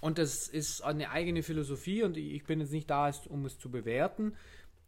Und 0.00 0.18
das 0.18 0.48
ist 0.48 0.82
eine 0.82 1.10
eigene 1.10 1.42
Philosophie 1.42 2.02
und 2.02 2.16
ich 2.16 2.44
bin 2.44 2.60
jetzt 2.60 2.72
nicht 2.72 2.88
da, 2.88 3.10
um 3.28 3.44
es 3.46 3.58
zu 3.58 3.70
bewerten 3.70 4.34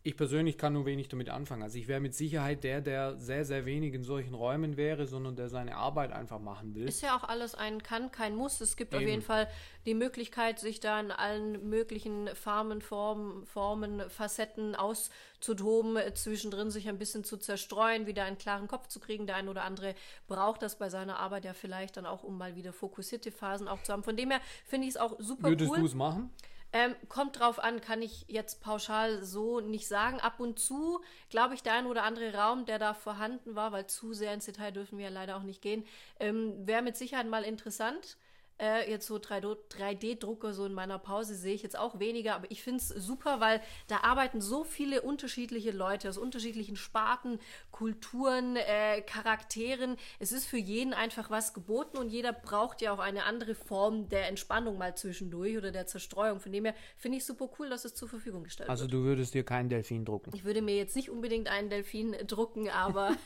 ich 0.02 0.16
persönlich 0.16 0.56
kann 0.56 0.72
nur 0.72 0.86
wenig 0.86 1.08
damit 1.08 1.28
anfangen. 1.28 1.62
Also 1.62 1.76
ich 1.76 1.86
wäre 1.86 2.00
mit 2.00 2.14
Sicherheit 2.14 2.64
der, 2.64 2.80
der 2.80 3.18
sehr, 3.18 3.44
sehr 3.44 3.66
wenig 3.66 3.92
in 3.92 4.02
solchen 4.02 4.32
Räumen 4.32 4.78
wäre, 4.78 5.06
sondern 5.06 5.36
der 5.36 5.50
seine 5.50 5.76
Arbeit 5.76 6.10
einfach 6.10 6.38
machen 6.38 6.74
will. 6.74 6.88
Ist 6.88 7.02
ja 7.02 7.18
auch 7.18 7.24
alles 7.24 7.54
ein 7.54 7.82
Kann, 7.82 8.10
kein 8.10 8.34
Muss. 8.34 8.62
Es 8.62 8.76
gibt 8.76 8.94
Eben. 8.94 9.02
auf 9.02 9.08
jeden 9.08 9.22
Fall 9.22 9.46
die 9.84 9.92
Möglichkeit, 9.92 10.58
sich 10.58 10.80
da 10.80 10.98
in 11.00 11.10
allen 11.10 11.68
möglichen 11.68 12.34
Farben, 12.34 12.80
Formen, 12.80 13.44
Formen 13.44 14.08
Facetten 14.08 14.74
auszutoben, 14.74 15.98
zwischendrin 16.14 16.70
sich 16.70 16.88
ein 16.88 16.98
bisschen 16.98 17.22
zu 17.22 17.36
zerstreuen, 17.36 18.06
wieder 18.06 18.24
einen 18.24 18.38
klaren 18.38 18.68
Kopf 18.68 18.88
zu 18.88 19.00
kriegen. 19.00 19.26
Der 19.26 19.36
eine 19.36 19.50
oder 19.50 19.64
andere 19.64 19.94
braucht 20.28 20.62
das 20.62 20.78
bei 20.78 20.88
seiner 20.88 21.18
Arbeit 21.18 21.44
ja 21.44 21.52
vielleicht 21.52 21.98
dann 21.98 22.06
auch, 22.06 22.22
um 22.22 22.38
mal 22.38 22.56
wieder 22.56 22.72
fokussierte 22.72 23.30
Phasen 23.30 23.68
auch 23.68 23.82
zu 23.82 23.92
haben. 23.92 24.02
Von 24.02 24.16
dem 24.16 24.30
her 24.30 24.40
finde 24.64 24.86
ich 24.86 24.94
es 24.94 24.96
auch 24.96 25.20
super 25.20 25.48
Würdest 25.48 25.70
cool. 25.70 25.76
Würdest 25.76 25.82
du 25.82 25.86
es 25.86 25.94
machen? 25.94 26.30
Ähm, 26.72 26.94
kommt 27.08 27.40
drauf 27.40 27.58
an, 27.58 27.80
kann 27.80 28.00
ich 28.00 28.26
jetzt 28.28 28.60
pauschal 28.60 29.24
so 29.24 29.60
nicht 29.60 29.88
sagen. 29.88 30.20
Ab 30.20 30.38
und 30.38 30.58
zu, 30.58 31.00
glaube 31.28 31.54
ich, 31.54 31.62
der 31.62 31.74
ein 31.74 31.86
oder 31.86 32.04
andere 32.04 32.34
Raum, 32.34 32.64
der 32.64 32.78
da 32.78 32.94
vorhanden 32.94 33.56
war, 33.56 33.72
weil 33.72 33.86
zu 33.86 34.12
sehr 34.12 34.32
ins 34.32 34.44
Detail 34.44 34.70
dürfen 34.70 34.98
wir 34.98 35.06
ja 35.06 35.10
leider 35.10 35.36
auch 35.36 35.42
nicht 35.42 35.62
gehen, 35.62 35.84
ähm, 36.20 36.66
wäre 36.66 36.82
mit 36.82 36.96
Sicherheit 36.96 37.26
mal 37.26 37.42
interessant. 37.42 38.16
Äh, 38.60 38.90
jetzt 38.90 39.06
so 39.06 39.16
3D-Drucker 39.16 40.52
so 40.52 40.66
in 40.66 40.74
meiner 40.74 40.98
Pause 40.98 41.34
sehe 41.34 41.54
ich 41.54 41.62
jetzt 41.62 41.78
auch 41.78 41.98
weniger, 41.98 42.34
aber 42.34 42.50
ich 42.50 42.62
finde 42.62 42.80
es 42.80 42.88
super, 42.88 43.40
weil 43.40 43.62
da 43.86 44.00
arbeiten 44.02 44.42
so 44.42 44.64
viele 44.64 45.00
unterschiedliche 45.00 45.70
Leute 45.70 46.10
aus 46.10 46.18
unterschiedlichen 46.18 46.76
Sparten, 46.76 47.38
Kulturen, 47.70 48.56
äh, 48.56 49.00
Charakteren. 49.00 49.96
Es 50.18 50.32
ist 50.32 50.44
für 50.44 50.58
jeden 50.58 50.92
einfach 50.92 51.30
was 51.30 51.54
geboten 51.54 51.96
und 51.96 52.10
jeder 52.10 52.34
braucht 52.34 52.82
ja 52.82 52.92
auch 52.92 52.98
eine 52.98 53.24
andere 53.24 53.54
Form 53.54 54.10
der 54.10 54.28
Entspannung 54.28 54.76
mal 54.76 54.94
zwischendurch 54.94 55.56
oder 55.56 55.70
der 55.70 55.86
Zerstreuung. 55.86 56.38
Von 56.38 56.52
dem 56.52 56.66
her 56.66 56.74
finde 56.98 57.16
ich 57.16 57.24
super 57.24 57.48
cool, 57.58 57.70
dass 57.70 57.86
es 57.86 57.94
zur 57.94 58.10
Verfügung 58.10 58.44
gestellt 58.44 58.68
also 58.68 58.82
wird. 58.82 58.92
Also 58.92 59.02
du 59.02 59.08
würdest 59.08 59.32
dir 59.32 59.44
keinen 59.44 59.70
Delfin 59.70 60.04
drucken? 60.04 60.32
Ich 60.34 60.44
würde 60.44 60.60
mir 60.60 60.76
jetzt 60.76 60.96
nicht 60.96 61.08
unbedingt 61.08 61.48
einen 61.48 61.70
Delfin 61.70 62.14
drucken, 62.26 62.68
aber 62.68 63.16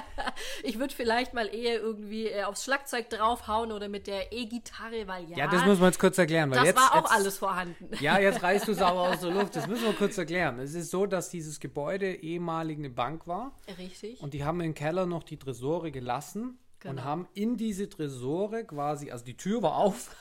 ich 0.62 0.78
würde 0.78 0.94
vielleicht 0.94 1.32
mal 1.32 1.46
eher 1.46 1.80
irgendwie 1.80 2.26
äh, 2.26 2.42
aufs 2.42 2.64
Schlagzeug 2.64 3.08
draufhauen 3.08 3.72
oder 3.72 3.88
mit 3.88 4.06
der 4.06 4.30
E-Gitarre 4.30 4.73
Gitarre, 4.74 5.06
weil 5.06 5.30
ja. 5.30 5.38
Ja, 5.38 5.46
das 5.48 5.64
müssen 5.64 5.80
wir 5.80 5.86
jetzt 5.86 5.98
kurz 5.98 6.18
erklären. 6.18 6.50
Weil 6.50 6.58
das 6.58 6.66
jetzt, 6.66 6.76
war 6.76 6.92
auch 6.92 7.02
jetzt, 7.02 7.12
alles 7.12 7.38
vorhanden. 7.38 7.88
Ja, 8.00 8.18
jetzt 8.18 8.42
reißt 8.42 8.68
du 8.68 8.72
es 8.72 8.82
aber 8.82 9.08
aus 9.08 9.20
der 9.20 9.30
Luft. 9.34 9.56
Das 9.56 9.66
müssen 9.66 9.84
wir 9.84 9.92
kurz 9.92 10.18
erklären. 10.18 10.58
Es 10.58 10.74
ist 10.74 10.90
so, 10.90 11.06
dass 11.06 11.30
dieses 11.30 11.60
Gebäude 11.60 12.14
ehemalig 12.14 12.78
eine 12.78 12.90
Bank 12.90 13.26
war. 13.26 13.52
Richtig. 13.78 14.20
Und 14.22 14.34
die 14.34 14.44
haben 14.44 14.60
im 14.60 14.74
Keller 14.74 15.06
noch 15.06 15.22
die 15.22 15.38
Tresore 15.38 15.90
gelassen. 15.90 16.58
Genau. 16.80 16.92
Und 16.92 17.04
haben 17.04 17.28
in 17.32 17.56
diese 17.56 17.88
Tresore 17.88 18.64
quasi, 18.64 19.10
also 19.10 19.24
die 19.24 19.36
Tür 19.36 19.62
war 19.62 19.76
auf, 19.76 20.14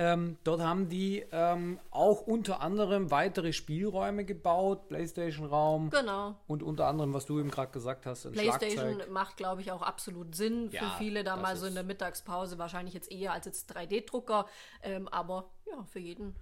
Ähm, 0.00 0.38
dort 0.44 0.60
haben 0.60 0.88
die 0.88 1.24
ähm, 1.32 1.80
auch 1.90 2.20
unter 2.20 2.60
anderem 2.60 3.10
weitere 3.10 3.52
Spielräume 3.52 4.24
gebaut, 4.24 4.86
Playstation-Raum. 4.86 5.90
Genau. 5.90 6.36
Und 6.46 6.62
unter 6.62 6.86
anderem, 6.86 7.14
was 7.14 7.26
du 7.26 7.40
eben 7.40 7.50
gerade 7.50 7.72
gesagt 7.72 8.06
hast, 8.06 8.24
ein 8.24 8.30
Playstation 8.30 8.94
Schlagzeug. 8.94 9.10
macht, 9.10 9.36
glaube 9.36 9.60
ich, 9.60 9.72
auch 9.72 9.82
absolut 9.82 10.36
Sinn 10.36 10.70
für 10.70 10.76
ja, 10.76 10.94
viele 10.98 11.24
da 11.24 11.34
mal 11.34 11.56
so 11.56 11.66
in 11.66 11.74
der 11.74 11.82
Mittagspause. 11.82 12.58
Wahrscheinlich 12.58 12.94
jetzt 12.94 13.10
eher 13.10 13.32
als 13.32 13.46
jetzt 13.46 13.74
3D-Drucker, 13.74 14.46
ähm, 14.84 15.08
aber 15.08 15.50
ja, 15.68 15.82
für 15.82 15.98
jeden. 15.98 16.36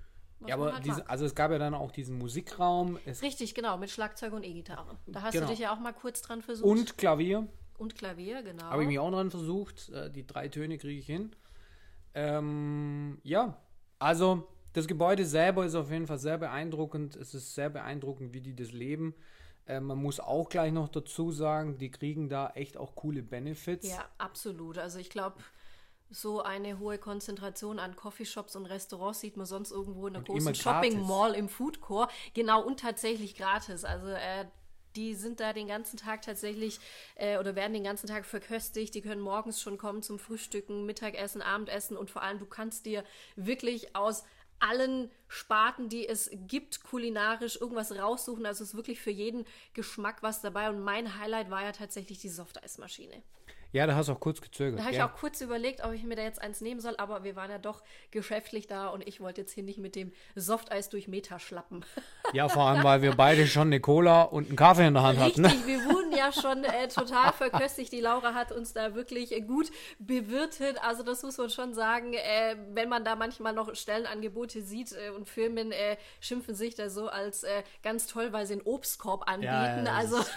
Ja, 0.46 0.56
aber 0.56 0.74
halt 0.74 0.84
diese, 0.84 1.08
also 1.08 1.24
es 1.24 1.34
gab 1.34 1.50
ja 1.50 1.58
dann 1.58 1.72
auch 1.72 1.92
diesen 1.92 2.18
Musikraum. 2.18 2.98
Richtig, 3.22 3.54
genau, 3.54 3.78
mit 3.78 3.90
Schlagzeug 3.90 4.34
und 4.34 4.44
E-Gitarre. 4.44 4.98
Da 5.06 5.22
hast 5.22 5.32
genau. 5.32 5.46
du 5.46 5.52
dich 5.52 5.60
ja 5.60 5.72
auch 5.72 5.80
mal 5.80 5.94
kurz 5.94 6.20
dran 6.20 6.42
versucht. 6.42 6.68
Und 6.68 6.98
Klavier. 6.98 7.48
Und 7.78 7.94
Klavier, 7.94 8.42
genau. 8.42 8.64
Habe 8.64 8.82
ich 8.82 8.88
mich 8.88 8.98
auch 8.98 9.10
dran 9.10 9.30
versucht. 9.30 9.88
Äh, 9.88 10.10
die 10.10 10.26
drei 10.26 10.48
Töne 10.48 10.76
kriege 10.76 11.00
ich 11.00 11.06
hin. 11.06 11.34
Ähm, 12.16 13.18
ja, 13.24 13.60
also 13.98 14.48
das 14.72 14.86
Gebäude 14.86 15.26
selber 15.26 15.66
ist 15.66 15.74
auf 15.74 15.90
jeden 15.90 16.06
Fall 16.06 16.18
sehr 16.18 16.38
beeindruckend. 16.38 17.14
Es 17.14 17.34
ist 17.34 17.54
sehr 17.54 17.68
beeindruckend, 17.68 18.32
wie 18.32 18.40
die 18.40 18.56
das 18.56 18.72
leben. 18.72 19.14
Äh, 19.66 19.80
man 19.80 19.98
muss 19.98 20.18
auch 20.18 20.48
gleich 20.48 20.72
noch 20.72 20.88
dazu 20.88 21.30
sagen, 21.30 21.76
die 21.76 21.90
kriegen 21.90 22.30
da 22.30 22.50
echt 22.54 22.78
auch 22.78 22.94
coole 22.94 23.22
Benefits. 23.22 23.88
Ja, 23.88 24.08
absolut. 24.16 24.78
Also 24.78 24.98
ich 24.98 25.10
glaube, 25.10 25.36
so 26.08 26.42
eine 26.42 26.78
hohe 26.78 26.96
Konzentration 26.96 27.78
an 27.78 27.96
Coffeeshops 27.96 28.56
und 28.56 28.64
Restaurants 28.64 29.20
sieht 29.20 29.36
man 29.36 29.44
sonst 29.44 29.70
irgendwo 29.70 30.06
in 30.06 30.14
der 30.14 30.22
großen 30.22 30.54
Shopping 30.54 31.06
Mall 31.06 31.34
im 31.34 31.50
Food 31.50 31.82
Court. 31.82 32.10
Genau, 32.32 32.62
und 32.62 32.80
tatsächlich 32.80 33.36
gratis. 33.36 33.84
Also 33.84 34.08
äh, 34.08 34.46
die 34.96 35.14
sind 35.14 35.40
da 35.40 35.52
den 35.52 35.68
ganzen 35.68 35.96
Tag 35.96 36.22
tatsächlich 36.22 36.80
äh, 37.16 37.38
oder 37.38 37.54
werden 37.54 37.74
den 37.74 37.84
ganzen 37.84 38.06
Tag 38.06 38.24
verköstigt. 38.24 38.94
Die 38.94 39.02
können 39.02 39.20
morgens 39.20 39.60
schon 39.60 39.78
kommen 39.78 40.02
zum 40.02 40.18
Frühstücken, 40.18 40.86
Mittagessen, 40.86 41.42
Abendessen 41.42 41.96
und 41.96 42.10
vor 42.10 42.22
allem 42.22 42.38
du 42.38 42.46
kannst 42.46 42.86
dir 42.86 43.04
wirklich 43.36 43.94
aus 43.94 44.24
allen 44.58 45.10
Sparten, 45.28 45.88
die 45.88 46.08
es 46.08 46.30
gibt, 46.32 46.82
kulinarisch 46.82 47.60
irgendwas 47.60 47.92
raussuchen. 47.92 48.46
Also 48.46 48.64
es 48.64 48.70
ist 48.70 48.76
wirklich 48.76 49.00
für 49.00 49.10
jeden 49.10 49.44
Geschmack 49.74 50.22
was 50.22 50.40
dabei. 50.40 50.70
Und 50.70 50.80
mein 50.80 51.18
Highlight 51.18 51.50
war 51.50 51.62
ja 51.62 51.72
tatsächlich 51.72 52.18
die 52.18 52.28
Softeismaschine. 52.28 53.22
Ja, 53.76 53.86
da 53.86 53.94
hast 53.94 54.08
du 54.08 54.12
auch 54.12 54.20
kurz 54.20 54.40
gezögert. 54.40 54.78
Da 54.78 54.84
habe 54.84 54.92
ich 54.92 54.98
ja. 54.98 55.06
auch 55.06 55.14
kurz 55.14 55.42
überlegt, 55.42 55.84
ob 55.84 55.92
ich 55.92 56.02
mir 56.02 56.16
da 56.16 56.22
jetzt 56.22 56.40
eins 56.40 56.62
nehmen 56.62 56.80
soll, 56.80 56.94
aber 56.96 57.24
wir 57.24 57.36
waren 57.36 57.50
ja 57.50 57.58
doch 57.58 57.82
geschäftlich 58.10 58.66
da 58.66 58.88
und 58.88 59.06
ich 59.06 59.20
wollte 59.20 59.42
jetzt 59.42 59.52
hier 59.52 59.64
nicht 59.64 59.78
mit 59.78 59.94
dem 59.94 60.12
Softeis 60.34 60.88
durch 60.88 61.08
Meter 61.08 61.38
schlappen. 61.38 61.84
Ja, 62.32 62.48
vor 62.48 62.62
allem, 62.68 62.82
weil 62.84 63.02
wir 63.02 63.14
beide 63.14 63.46
schon 63.46 63.68
eine 63.68 63.80
Cola 63.80 64.22
und 64.22 64.48
einen 64.48 64.56
Kaffee 64.56 64.86
in 64.86 64.94
der 64.94 65.02
Hand 65.02 65.20
Richtig, 65.20 65.44
hatten. 65.44 65.60
Ne? 65.60 65.66
wir 65.66 65.84
wurden 65.84 66.12
ja 66.16 66.32
schon 66.32 66.64
äh, 66.64 66.88
total 66.88 67.32
verköstigt. 67.32 67.92
Die 67.92 68.00
Laura 68.00 68.32
hat 68.32 68.50
uns 68.50 68.72
da 68.72 68.94
wirklich 68.94 69.32
äh, 69.32 69.42
gut 69.42 69.70
bewirtet. 69.98 70.82
Also 70.82 71.02
das 71.02 71.22
muss 71.22 71.36
man 71.36 71.50
schon 71.50 71.74
sagen. 71.74 72.14
Äh, 72.14 72.56
wenn 72.72 72.88
man 72.88 73.04
da 73.04 73.14
manchmal 73.14 73.52
noch 73.52 73.74
Stellenangebote 73.74 74.62
sieht 74.62 74.92
äh, 74.92 75.10
und 75.10 75.28
Firmen 75.28 75.72
äh, 75.72 75.96
schimpfen 76.20 76.54
sich 76.54 76.74
da 76.74 76.88
so 76.88 77.08
als 77.08 77.44
ganz 77.82 78.06
toll, 78.06 78.32
weil 78.32 78.46
sie 78.46 78.54
einen 78.54 78.62
Obstkorb 78.62 79.28
anbieten. 79.28 79.52
Ja, 79.52 79.84
ja, 79.84 79.92
also 79.92 80.16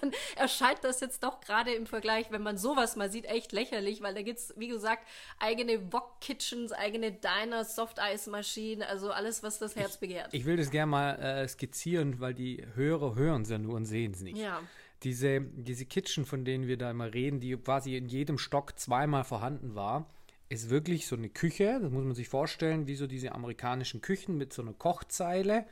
dann 0.00 0.12
erscheint 0.36 0.80
das 0.82 1.00
jetzt 1.00 1.24
doch 1.24 1.40
gerade 1.40 1.72
im 1.72 1.86
Vergleich, 1.86 2.30
wenn 2.30 2.42
man 2.42 2.58
sowas 2.58 2.81
mal 2.96 3.10
sieht, 3.10 3.26
echt 3.26 3.52
lächerlich, 3.52 4.02
weil 4.02 4.14
da 4.14 4.22
gibt 4.22 4.38
es, 4.38 4.54
wie 4.56 4.68
gesagt, 4.68 5.06
eigene 5.38 5.92
Wok-Kitchens, 5.92 6.72
eigene 6.72 7.12
Diners, 7.12 7.76
Softeismaschinen, 7.76 8.82
also 8.82 9.10
alles, 9.10 9.42
was 9.42 9.58
das 9.58 9.76
Herz 9.76 9.96
begehrt. 9.98 10.28
Ich 10.32 10.44
will 10.44 10.56
das 10.56 10.70
gerne 10.70 10.90
mal 10.90 11.14
äh, 11.14 11.48
skizzieren, 11.48 12.20
weil 12.20 12.34
die 12.34 12.64
Hörer 12.74 13.14
hören 13.14 13.42
es 13.42 13.50
ja 13.50 13.58
nur 13.58 13.74
und 13.74 13.84
sehen 13.84 14.12
es 14.12 14.22
nicht. 14.22 14.38
Ja. 14.38 14.60
Diese, 15.02 15.40
diese 15.40 15.84
Kitchen, 15.84 16.24
von 16.24 16.44
denen 16.44 16.68
wir 16.68 16.76
da 16.76 16.90
immer 16.90 17.12
reden, 17.12 17.40
die 17.40 17.56
quasi 17.56 17.96
in 17.96 18.06
jedem 18.06 18.38
Stock 18.38 18.78
zweimal 18.78 19.24
vorhanden 19.24 19.74
war, 19.74 20.08
ist 20.48 20.70
wirklich 20.70 21.06
so 21.06 21.16
eine 21.16 21.30
Küche, 21.30 21.78
das 21.80 21.90
muss 21.90 22.04
man 22.04 22.14
sich 22.14 22.28
vorstellen, 22.28 22.86
wie 22.86 22.94
so 22.94 23.06
diese 23.06 23.32
amerikanischen 23.32 24.00
Küchen 24.00 24.36
mit 24.36 24.52
so 24.52 24.62
einer 24.62 24.74
Kochzeile 24.74 25.66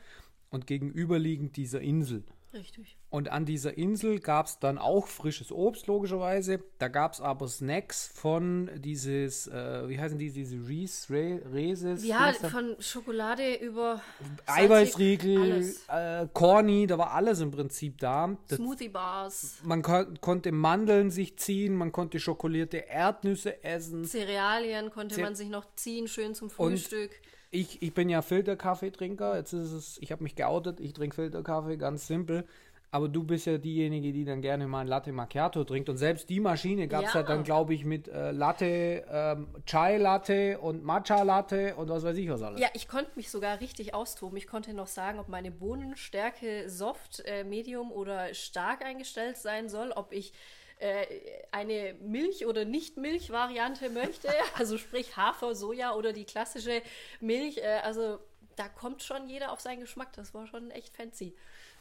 und 0.48 0.66
gegenüberliegend 0.66 1.56
dieser 1.56 1.80
Insel. 1.80 2.24
Richtig. 2.52 2.96
Und 3.10 3.30
an 3.30 3.44
dieser 3.44 3.76
Insel 3.78 4.18
gab 4.18 4.46
es 4.46 4.58
dann 4.58 4.76
auch 4.76 5.06
frisches 5.06 5.52
Obst, 5.52 5.86
logischerweise. 5.86 6.62
Da 6.78 6.88
gab 6.88 7.12
es 7.12 7.20
aber 7.20 7.46
Snacks 7.46 8.08
von 8.14 8.68
dieses, 8.76 9.46
äh, 9.46 9.88
wie 9.88 9.98
heißen 10.00 10.18
die, 10.18 10.32
diese 10.32 10.56
Reese, 10.56 11.12
Re, 11.12 11.40
Reeses? 11.52 12.04
Ja, 12.04 12.32
von 12.32 12.74
Schokolade 12.80 13.54
über 13.54 14.00
Eiweißriegel, 14.46 15.74
äh, 15.88 16.26
Corny, 16.32 16.86
da 16.86 16.98
war 16.98 17.12
alles 17.12 17.40
im 17.40 17.50
Prinzip 17.50 17.98
da. 17.98 18.36
Das, 18.48 18.58
Smoothie 18.58 18.88
Bars, 18.88 19.58
man 19.64 19.82
kon 19.82 20.18
konnte 20.20 20.52
Mandeln 20.52 21.10
sich 21.10 21.38
ziehen, 21.38 21.74
man 21.74 21.92
konnte 21.92 22.18
schokolierte 22.20 22.78
Erdnüsse 22.78 23.62
essen. 23.64 24.04
Cerealien 24.04 24.90
konnte 24.90 25.16
Ce- 25.16 25.20
man 25.22 25.34
sich 25.34 25.48
noch 25.48 25.66
ziehen, 25.76 26.08
schön 26.08 26.34
zum 26.34 26.50
Frühstück. 26.50 27.10
Ich, 27.50 27.82
ich 27.82 27.94
bin 27.94 28.08
ja 28.08 28.22
Filterkaffeetrinker. 28.22 29.36
Jetzt 29.36 29.52
ist 29.52 29.72
es, 29.72 29.98
ich 30.00 30.12
habe 30.12 30.22
mich 30.22 30.36
geoutet, 30.36 30.80
ich 30.80 30.92
trinke 30.92 31.16
Filterkaffee, 31.16 31.76
ganz 31.76 32.06
simpel. 32.06 32.44
Aber 32.92 33.08
du 33.08 33.22
bist 33.22 33.46
ja 33.46 33.56
diejenige, 33.56 34.12
die 34.12 34.24
dann 34.24 34.42
gerne 34.42 34.66
mal 34.66 34.80
ein 34.80 34.88
Latte 34.88 35.12
Macchiato 35.12 35.62
trinkt. 35.62 35.88
Und 35.88 35.96
selbst 35.96 36.28
die 36.28 36.40
Maschine 36.40 36.88
gab 36.88 37.04
es 37.04 37.14
ja. 37.14 37.20
Ja. 37.20 37.26
dann, 37.26 37.44
glaube 37.44 37.72
ich, 37.72 37.84
mit 37.84 38.08
äh, 38.08 38.32
Latte, 38.32 39.04
ähm, 39.08 39.46
Chai 39.64 39.96
Latte 39.96 40.58
und 40.58 40.84
Matcha 40.84 41.22
Latte 41.22 41.76
und 41.76 41.88
was 41.88 42.02
weiß 42.02 42.16
ich 42.16 42.28
was 42.28 42.42
alles. 42.42 42.60
Ja, 42.60 42.68
ich 42.74 42.88
konnte 42.88 43.12
mich 43.14 43.30
sogar 43.30 43.60
richtig 43.60 43.94
austoben. 43.94 44.36
Ich 44.36 44.48
konnte 44.48 44.74
noch 44.74 44.88
sagen, 44.88 45.20
ob 45.20 45.28
meine 45.28 45.52
Bohnenstärke 45.52 46.68
soft, 46.68 47.22
äh, 47.26 47.44
medium 47.44 47.92
oder 47.92 48.34
stark 48.34 48.84
eingestellt 48.84 49.36
sein 49.36 49.68
soll, 49.68 49.92
ob 49.92 50.12
ich 50.12 50.32
äh, 50.80 51.06
eine 51.52 51.94
Milch- 52.02 52.46
oder 52.46 52.64
Nicht-Milch-Variante 52.64 53.90
möchte, 53.90 54.28
also 54.58 54.78
sprich 54.78 55.16
Hafer, 55.16 55.54
Soja 55.54 55.94
oder 55.94 56.12
die 56.12 56.24
klassische 56.24 56.82
Milch. 57.20 57.58
Äh, 57.58 57.80
also 57.84 58.18
da 58.56 58.68
kommt 58.68 59.02
schon 59.02 59.28
jeder 59.28 59.52
auf 59.52 59.60
seinen 59.60 59.80
Geschmack. 59.80 60.12
Das 60.14 60.34
war 60.34 60.46
schon 60.46 60.70
echt 60.70 60.94
fancy. 60.94 61.34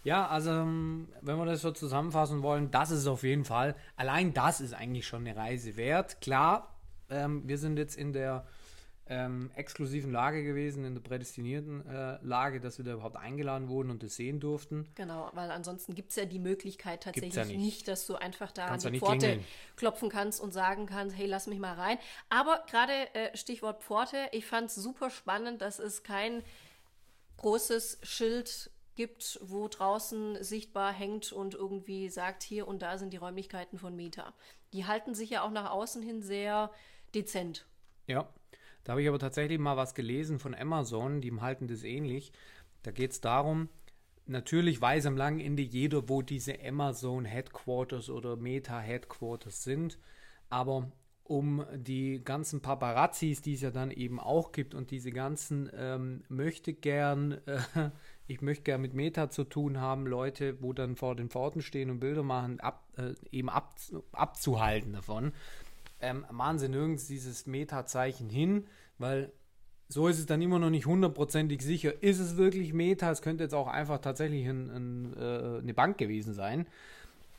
Ja, 0.04 0.28
also 0.28 0.52
ähm, 0.52 1.10
wenn 1.22 1.38
wir 1.38 1.46
das 1.46 1.62
so 1.62 1.72
zusammenfassen 1.72 2.42
wollen, 2.42 2.72
das 2.72 2.92
ist 2.92 3.08
auf 3.08 3.24
jeden 3.24 3.44
Fall, 3.44 3.76
allein 3.98 4.34
das 4.34 4.62
ist 4.62 4.74
eigentlich 4.74 5.06
schon 5.06 5.28
eine 5.28 5.36
Reise 5.36 5.76
wert. 5.76 6.22
Klar, 6.22 6.74
ähm, 7.10 7.48
wir 7.48 7.58
sind 7.58 7.78
jetzt 7.78 7.98
in 7.98 8.14
der 8.14 8.46
ähm, 9.10 9.50
exklusiven 9.56 10.12
Lage 10.12 10.44
gewesen, 10.44 10.86
in 10.86 10.94
der 10.94 11.02
prädestinierten 11.02 11.86
äh, 11.88 12.20
Lage, 12.22 12.62
dass 12.62 12.78
wir 12.78 12.86
da 12.86 12.94
überhaupt 12.94 13.16
eingeladen 13.16 13.68
wurden 13.68 13.90
und 13.90 14.04
das 14.04 14.16
sehen 14.16 14.40
durften. 14.40 14.88
Genau, 14.96 15.32
weil 15.34 15.50
ansonsten 15.50 15.96
gibt 15.96 16.12
es 16.12 16.16
ja 16.16 16.26
die 16.26 16.40
Möglichkeit 16.40 17.04
tatsächlich 17.04 17.34
ja 17.34 17.46
nicht. 17.46 17.58
nicht. 17.58 17.88
dass 17.88 18.06
du 18.06 18.16
einfach 18.16 18.52
da 18.52 18.68
Kannst 18.68 18.86
an 18.86 18.94
die 18.94 19.00
Pforte 19.00 19.18
klingeln. 19.18 19.46
klopfen 19.76 20.10
kannst 20.10 20.40
und 20.40 20.54
sagen 20.54 20.86
kannst, 20.86 21.18
hey, 21.18 21.26
lass 21.26 21.48
mich 21.48 21.60
mal 21.60 21.74
rein. 21.74 21.98
Aber 22.30 22.64
gerade 22.70 22.94
äh, 23.16 23.36
Stichwort 23.36 23.84
Pforte, 23.84 24.30
ich 24.32 24.46
fand 24.46 24.70
es 24.70 24.76
super 24.76 25.10
spannend, 25.10 25.62
dass 25.62 25.80
es 25.80 26.04
kein 26.04 26.44
großes 27.38 28.00
Schild 28.04 28.70
gibt, 28.96 29.40
wo 29.42 29.68
draußen 29.68 30.44
sichtbar 30.44 30.94
hängt 30.94 31.32
und 31.32 31.56
irgendwie 31.56 32.10
sagt, 32.10 32.44
hier 32.44 32.68
und 32.68 32.82
da 32.82 32.98
sind 32.98 33.14
die 33.14 33.18
Räumlichkeiten 33.18 33.80
von 33.80 33.96
Meta. 33.96 34.34
Die 34.74 34.86
halten 34.86 35.16
sich 35.16 35.32
ja 35.32 35.42
auch 35.42 35.52
nach 35.52 35.72
außen 35.72 36.04
hin 36.04 36.22
sehr 36.22 36.70
dezent. 37.16 37.66
Ja, 38.08 38.28
da 38.90 38.94
habe 38.94 39.04
ich 39.04 39.08
aber 39.08 39.20
tatsächlich 39.20 39.60
mal 39.60 39.78
was 39.78 39.94
gelesen 39.94 40.40
von 40.40 40.56
Amazon, 40.56 41.22
die 41.22 41.32
halten 41.32 41.68
das 41.68 41.84
ähnlich. 41.84 42.32
Da 42.82 42.90
geht 42.90 43.12
es 43.12 43.22
darum, 43.22 43.70
natürlich 44.26 44.82
weiß 44.82 45.06
am 45.06 45.16
langen 45.16 45.40
Ende 45.40 45.62
jeder, 45.62 46.10
wo 46.10 46.24
diese 46.24 46.56
Amazon 46.66 47.24
Headquarters 47.24 48.10
oder 48.10 48.36
Meta 48.36 48.80
Headquarters 48.80 49.64
sind, 49.64 50.00
aber 50.50 50.92
um 51.24 51.64
die 51.76 52.24
ganzen 52.24 52.62
Paparazzis, 52.62 53.44
die 53.44 53.54
es 53.54 53.62
ja 53.62 53.70
dann 53.70 53.92
eben 53.92 54.20
auch 54.20 54.52
gibt 54.52 54.74
und 54.74 54.90
diese 54.90 55.12
ganzen 55.12 55.70
ähm, 55.76 56.24
möchte 56.28 56.74
gern, 56.74 57.34
äh, 57.46 57.60
ich 58.26 58.42
möchte 58.42 58.64
gern 58.64 58.82
mit 58.82 58.96
Meta 58.96 59.30
zu 59.30 59.44
tun 59.44 59.80
haben, 59.80 60.08
Leute, 60.08 60.64
wo 60.64 60.74
dann 60.74 60.96
vor 60.96 61.16
den 61.16 61.30
Pforten 61.30 61.62
stehen 61.62 61.92
und 61.92 62.00
Bilder 62.00 62.24
machen, 62.24 62.60
ab, 62.60 62.88
äh, 62.98 63.14
eben 63.32 63.52
ab, 63.52 63.76
abzuhalten 64.14 64.94
davon, 64.94 65.32
ähm, 66.02 66.26
machen 66.32 66.60
sie 66.60 66.70
nirgends 66.70 67.08
dieses 67.08 67.46
Meta-Zeichen 67.46 68.30
hin, 68.30 68.68
weil 68.98 69.32
so 69.88 70.08
ist 70.08 70.20
es 70.20 70.28
dann 70.28 70.42
immer 70.42 70.60
noch 70.60 70.70
nicht 70.70 70.86
hundertprozentig 70.86 71.62
sicher. 71.62 72.04
Ist 72.04 72.20
es 72.20 72.38
wirklich 72.38 72.74
Meta? 72.74 73.10
Es 73.10 73.22
könnte 73.22 73.44
jetzt 73.44 73.56
auch 73.56 73.68
einfach 73.68 74.00
tatsächlich 74.00 74.48
ein, 74.48 74.70
ein, 74.70 75.18
äh, 75.18 75.60
eine 75.60 75.74
Bank 75.74 75.98
gewesen 75.98 76.34
sein. 76.34 76.68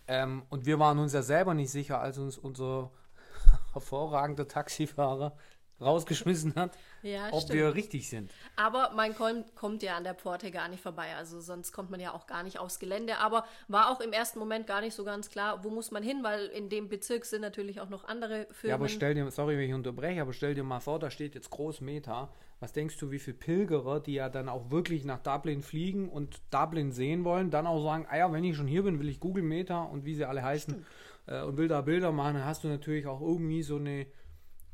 Ähm, 0.09 0.43
und 0.51 0.67
wir 0.67 0.81
waren 0.81 0.99
uns 0.99 1.13
ja 1.13 1.23
selber 1.23 1.55
nicht 1.55 1.71
sicher, 1.71 2.01
als 2.01 2.19
uns 2.19 2.37
unser 2.37 2.91
hervorragender 3.73 4.49
Taxifahrer 4.49 5.37
rausgeschmissen 5.81 6.55
hat, 6.57 6.77
Ja, 7.03 7.29
ob 7.33 7.43
stimmt. 7.43 7.59
wir 7.59 7.75
richtig 7.75 8.09
sind. 8.09 8.31
Aber 8.57 8.93
man 8.95 9.15
kommt, 9.15 9.55
kommt 9.57 9.83
ja 9.83 9.97
an 9.97 10.05
der 10.05 10.15
Pforte 10.15 10.51
gar 10.51 10.69
nicht 10.69 10.83
vorbei. 10.83 11.15
Also 11.17 11.41
sonst 11.41 11.73
kommt 11.73 11.91
man 11.91 12.01
ja 12.01 12.13
auch 12.13 12.27
gar 12.27 12.43
nicht 12.43 12.59
aufs 12.59 12.79
Gelände. 12.79 13.19
Aber 13.19 13.45
war 13.69 13.91
auch 13.91 14.01
im 14.01 14.13
ersten 14.13 14.39
Moment 14.39 14.67
gar 14.67 14.81
nicht 14.81 14.95
so 14.95 15.05
ganz 15.05 15.31
klar, 15.31 15.65
wo 15.65 15.71
muss 15.71 15.91
man 15.91 16.03
hin, 16.03 16.23
weil 16.23 16.47
in 16.47 16.69
dem 16.69 16.89
Bezirk 16.89 17.25
sind 17.25 17.41
natürlich 17.43 17.81
auch 17.81 17.89
noch 17.89 18.05
andere 18.05 18.47
Firmen. 18.51 18.69
Ja, 18.71 18.75
aber 18.75 18.89
stell 18.89 19.15
dir, 19.15 19.31
sorry, 19.31 19.57
wenn 19.57 19.69
ich 19.69 19.75
unterbreche, 19.75 20.21
aber 20.21 20.33
stell 20.33 20.55
dir 20.55 20.65
mal 20.65 20.81
vor, 20.81 20.99
da 20.99 21.11
steht 21.11 21.35
jetzt 21.35 21.51
groß 21.51 21.81
Meta. 21.81 22.31
Was 22.63 22.75
denkst 22.75 22.99
du, 22.99 23.11
wie 23.11 23.19
viele 23.19 23.39
Pilgerer, 23.39 24.01
die 24.01 24.13
ja 24.15 24.29
dann 24.29 24.51
auch 24.51 24.71
wirklich 24.71 25.05
nach 25.07 25.21
Dublin 25.21 25.63
fliegen 25.63 26.11
und 26.11 26.43
Dublin 26.51 26.93
sehen 26.93 27.25
wollen, 27.25 27.51
dann 27.51 27.67
auch 27.67 27.83
sagen, 27.83 28.07
ah 28.11 28.19
ja, 28.19 28.31
wenn 28.33 28.45
ich 28.45 28.55
schon 28.55 28.67
hier 28.67 28.83
bin, 28.83 28.99
will 29.01 29.09
ich 29.09 29.19
Google 29.19 29.43
Meta 29.43 29.83
und 29.85 30.05
wie 30.05 30.15
sie 30.15 30.27
alle 30.27 30.43
heißen 30.43 30.85
äh, 31.27 31.41
und 31.43 31.57
will 31.57 31.69
da 31.69 31.81
Bilder 31.81 32.13
machen, 32.13 32.35
dann 32.35 32.45
hast 32.45 32.63
du 32.65 32.69
natürlich 32.69 33.07
auch 33.07 33.23
irgendwie 33.23 33.63
so 33.63 33.77
eine 33.77 34.07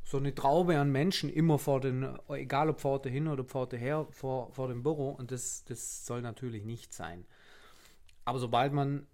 so 0.06 0.18
eine 0.18 0.32
Traube 0.36 0.78
an 0.78 0.92
Menschen 0.92 1.28
immer 1.28 1.58
vor 1.58 1.80
den, 1.80 2.08
egal 2.28 2.70
ob 2.70 2.80
Pforte 2.80 3.08
hin 3.08 3.26
oder 3.26 3.42
Pforte 3.42 3.76
her, 3.76 4.06
vor, 4.10 4.52
vor 4.52 4.68
dem 4.68 4.84
Büro 4.84 5.10
und 5.10 5.32
das, 5.32 5.64
das 5.64 6.06
soll 6.06 6.22
natürlich 6.22 6.64
nicht 6.64 6.94
sein. 6.94 7.26
Aber 8.24 8.38
sobald 8.38 8.72
man 8.72 9.08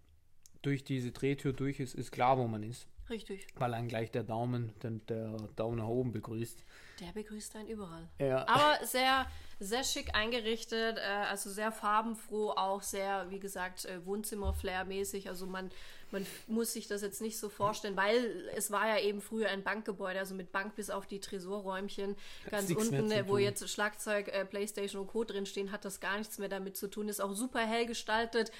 durch 0.61 0.85
diese 0.85 1.11
Drehtür 1.11 1.55
durch 1.55 1.81
ist, 1.81 1.95
ist 1.95 2.13
klar, 2.13 2.37
wo 2.37 2.47
man 2.47 2.63
ist 2.63 2.87
Richtig. 3.13 3.47
weil 3.57 3.71
dann 3.71 3.89
gleich 3.89 4.11
der 4.11 4.23
Daumen, 4.23 4.73
den, 4.83 5.05
der 5.07 5.37
Daumen 5.55 5.79
nach 5.79 5.87
oben 5.87 6.13
begrüßt. 6.13 6.65
Der 7.01 7.13
begrüßt 7.13 7.57
einen 7.57 7.69
überall. 7.69 8.09
Ja. 8.19 8.49
Aber 8.49 8.85
sehr, 8.87 9.27
sehr 9.61 9.85
schick 9.85 10.15
eingerichtet, 10.15 10.97
äh, 10.97 11.01
also 11.29 11.51
sehr 11.51 11.73
farbenfroh, 11.73 12.51
auch 12.51 12.83
sehr, 12.83 13.29
wie 13.29 13.39
gesagt, 13.39 13.85
äh, 13.85 14.05
Wohnzimmer-Flair-mäßig. 14.07 15.29
Also 15.29 15.47
man, 15.47 15.71
man 16.11 16.27
muss 16.47 16.73
sich 16.73 16.87
das 16.87 17.03
jetzt 17.03 17.21
nicht 17.21 17.39
so 17.39 17.49
vorstellen, 17.49 17.97
weil 17.97 18.49
es 18.57 18.71
war 18.71 18.89
ja 18.89 18.99
eben 18.99 19.21
früher 19.21 19.49
ein 19.49 19.63
Bankgebäude, 19.63 20.19
also 20.19 20.35
mit 20.35 20.53
Bank 20.53 20.75
bis 20.75 20.89
auf 20.89 21.07
die 21.07 21.21
Tresorräumchen. 21.21 22.17
Ganz 22.51 22.71
unten, 22.71 23.11
äh, 23.11 23.29
wo 23.29 23.37
jetzt 23.37 23.69
Schlagzeug, 23.69 24.29
äh, 24.29 24.45
Playstation 24.47 25.03
und 25.03 25.09
Co. 25.09 25.25
drinstehen, 25.25 25.71
hat 25.71 25.85
das 25.85 26.01
gar 26.01 26.17
nichts 26.17 26.39
mehr 26.39 26.49
damit 26.49 26.77
zu 26.77 26.89
tun. 26.89 27.09
Ist 27.09 27.21
auch 27.21 27.35
super 27.35 27.61
hell 27.61 27.85
gestaltet. 27.85 28.53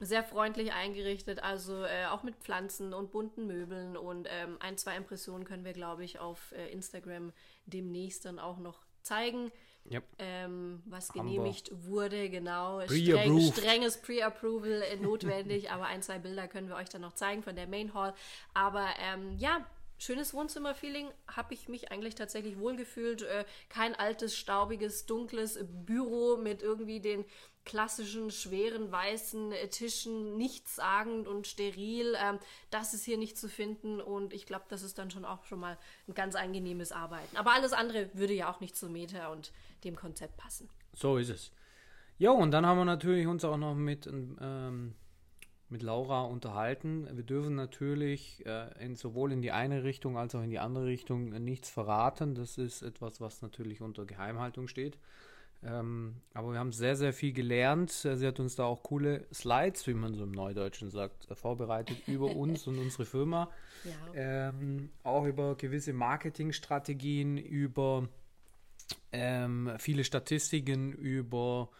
Sehr 0.00 0.22
freundlich 0.22 0.72
eingerichtet, 0.72 1.42
also 1.42 1.82
äh, 1.84 2.06
auch 2.06 2.22
mit 2.22 2.36
Pflanzen 2.36 2.94
und 2.94 3.10
bunten 3.10 3.46
Möbeln 3.46 3.96
und 3.96 4.28
ähm, 4.30 4.56
ein, 4.60 4.76
zwei 4.78 4.96
Impressionen 4.96 5.44
können 5.44 5.64
wir, 5.64 5.72
glaube 5.72 6.04
ich, 6.04 6.20
auf 6.20 6.52
äh, 6.52 6.68
Instagram 6.70 7.32
demnächst 7.66 8.24
dann 8.24 8.38
auch 8.38 8.58
noch 8.58 8.84
zeigen, 9.02 9.50
Ja. 9.90 10.00
ähm, 10.18 10.82
was 10.86 11.08
Haben 11.10 11.16
wir. 11.16 11.22
genehmigt 11.38 11.70
wurde, 11.72 12.30
genau. 12.30 12.80
Streng, 12.82 13.40
strenges 13.52 14.00
Pre-Approval 14.00 14.82
äh, 14.82 14.96
notwendig, 14.96 15.70
aber 15.72 15.86
ein, 15.86 16.02
zwei 16.02 16.18
Bilder 16.18 16.46
können 16.46 16.68
wir 16.68 16.76
euch 16.76 16.88
dann 16.90 17.00
noch 17.00 17.14
zeigen 17.14 17.42
von 17.42 17.56
der 17.56 17.66
Main 17.66 17.92
Hall. 17.94 18.14
Aber 18.54 18.86
ähm, 19.00 19.36
ja, 19.38 19.66
schönes 19.98 20.32
Wohnzimmerfeeling, 20.32 21.08
habe 21.26 21.54
ich 21.54 21.68
mich 21.68 21.90
eigentlich 21.90 22.14
tatsächlich 22.14 22.58
wohlgefühlt. 22.58 23.22
Äh, 23.22 23.44
kein 23.68 23.96
altes, 23.96 24.36
staubiges, 24.36 25.06
dunkles 25.06 25.58
Büro 25.64 26.36
mit 26.36 26.62
irgendwie 26.62 27.00
den 27.00 27.24
klassischen, 27.68 28.30
schweren, 28.32 28.90
weißen 28.90 29.52
äh, 29.52 29.68
Tischen, 29.68 30.36
nichtssagend 30.36 31.28
und 31.28 31.46
steril. 31.46 32.16
Ähm, 32.20 32.38
das 32.70 32.94
ist 32.94 33.04
hier 33.04 33.18
nicht 33.18 33.38
zu 33.38 33.48
finden 33.48 34.00
und 34.00 34.32
ich 34.32 34.46
glaube, 34.46 34.64
das 34.68 34.82
ist 34.82 34.98
dann 34.98 35.10
schon 35.12 35.24
auch 35.24 35.44
schon 35.44 35.60
mal 35.60 35.78
ein 36.08 36.14
ganz 36.14 36.34
angenehmes 36.34 36.90
Arbeiten. 36.90 37.36
Aber 37.36 37.52
alles 37.52 37.72
andere 37.72 38.10
würde 38.14 38.32
ja 38.32 38.50
auch 38.50 38.60
nicht 38.60 38.76
zu 38.76 38.88
Meta 38.88 39.28
und 39.28 39.52
dem 39.84 39.94
Konzept 39.94 40.36
passen. 40.36 40.68
So 40.94 41.18
ist 41.18 41.28
es. 41.28 41.52
Ja, 42.16 42.32
und 42.32 42.50
dann 42.50 42.66
haben 42.66 42.78
wir 42.78 42.84
natürlich 42.84 43.28
uns 43.28 43.44
auch 43.44 43.58
noch 43.58 43.74
mit 43.74 44.08
ähm, 44.08 44.94
mit 45.70 45.82
Laura 45.82 46.22
unterhalten. 46.22 47.06
Wir 47.14 47.24
dürfen 47.24 47.54
natürlich 47.54 48.44
äh, 48.46 48.72
in, 48.82 48.96
sowohl 48.96 49.32
in 49.32 49.42
die 49.42 49.52
eine 49.52 49.84
Richtung 49.84 50.16
als 50.16 50.34
auch 50.34 50.42
in 50.42 50.50
die 50.50 50.58
andere 50.58 50.86
Richtung 50.86 51.32
äh, 51.32 51.40
nichts 51.40 51.68
verraten. 51.68 52.34
Das 52.34 52.56
ist 52.56 52.82
etwas, 52.82 53.20
was 53.20 53.42
natürlich 53.42 53.82
unter 53.82 54.06
Geheimhaltung 54.06 54.68
steht. 54.68 54.98
Ähm, 55.62 56.16
aber 56.34 56.52
wir 56.52 56.58
haben 56.58 56.72
sehr, 56.72 56.94
sehr 56.94 57.12
viel 57.12 57.32
gelernt. 57.32 57.90
Sie 57.90 58.26
hat 58.26 58.38
uns 58.38 58.54
da 58.54 58.64
auch 58.64 58.82
coole 58.84 59.26
Slides, 59.32 59.86
wie 59.88 59.94
man 59.94 60.14
so 60.14 60.22
im 60.22 60.30
Neudeutschen 60.30 60.90
sagt, 60.90 61.28
äh, 61.30 61.34
vorbereitet 61.34 61.96
über 62.06 62.26
uns 62.36 62.66
und 62.66 62.78
unsere 62.78 63.04
Firma. 63.04 63.50
Ja. 63.84 64.48
Ähm, 64.50 64.90
auch 65.02 65.24
über 65.24 65.56
gewisse 65.56 65.92
Marketingstrategien, 65.92 67.38
über 67.38 68.08
ähm, 69.12 69.72
viele 69.78 70.04
Statistiken, 70.04 70.92
über 70.92 71.70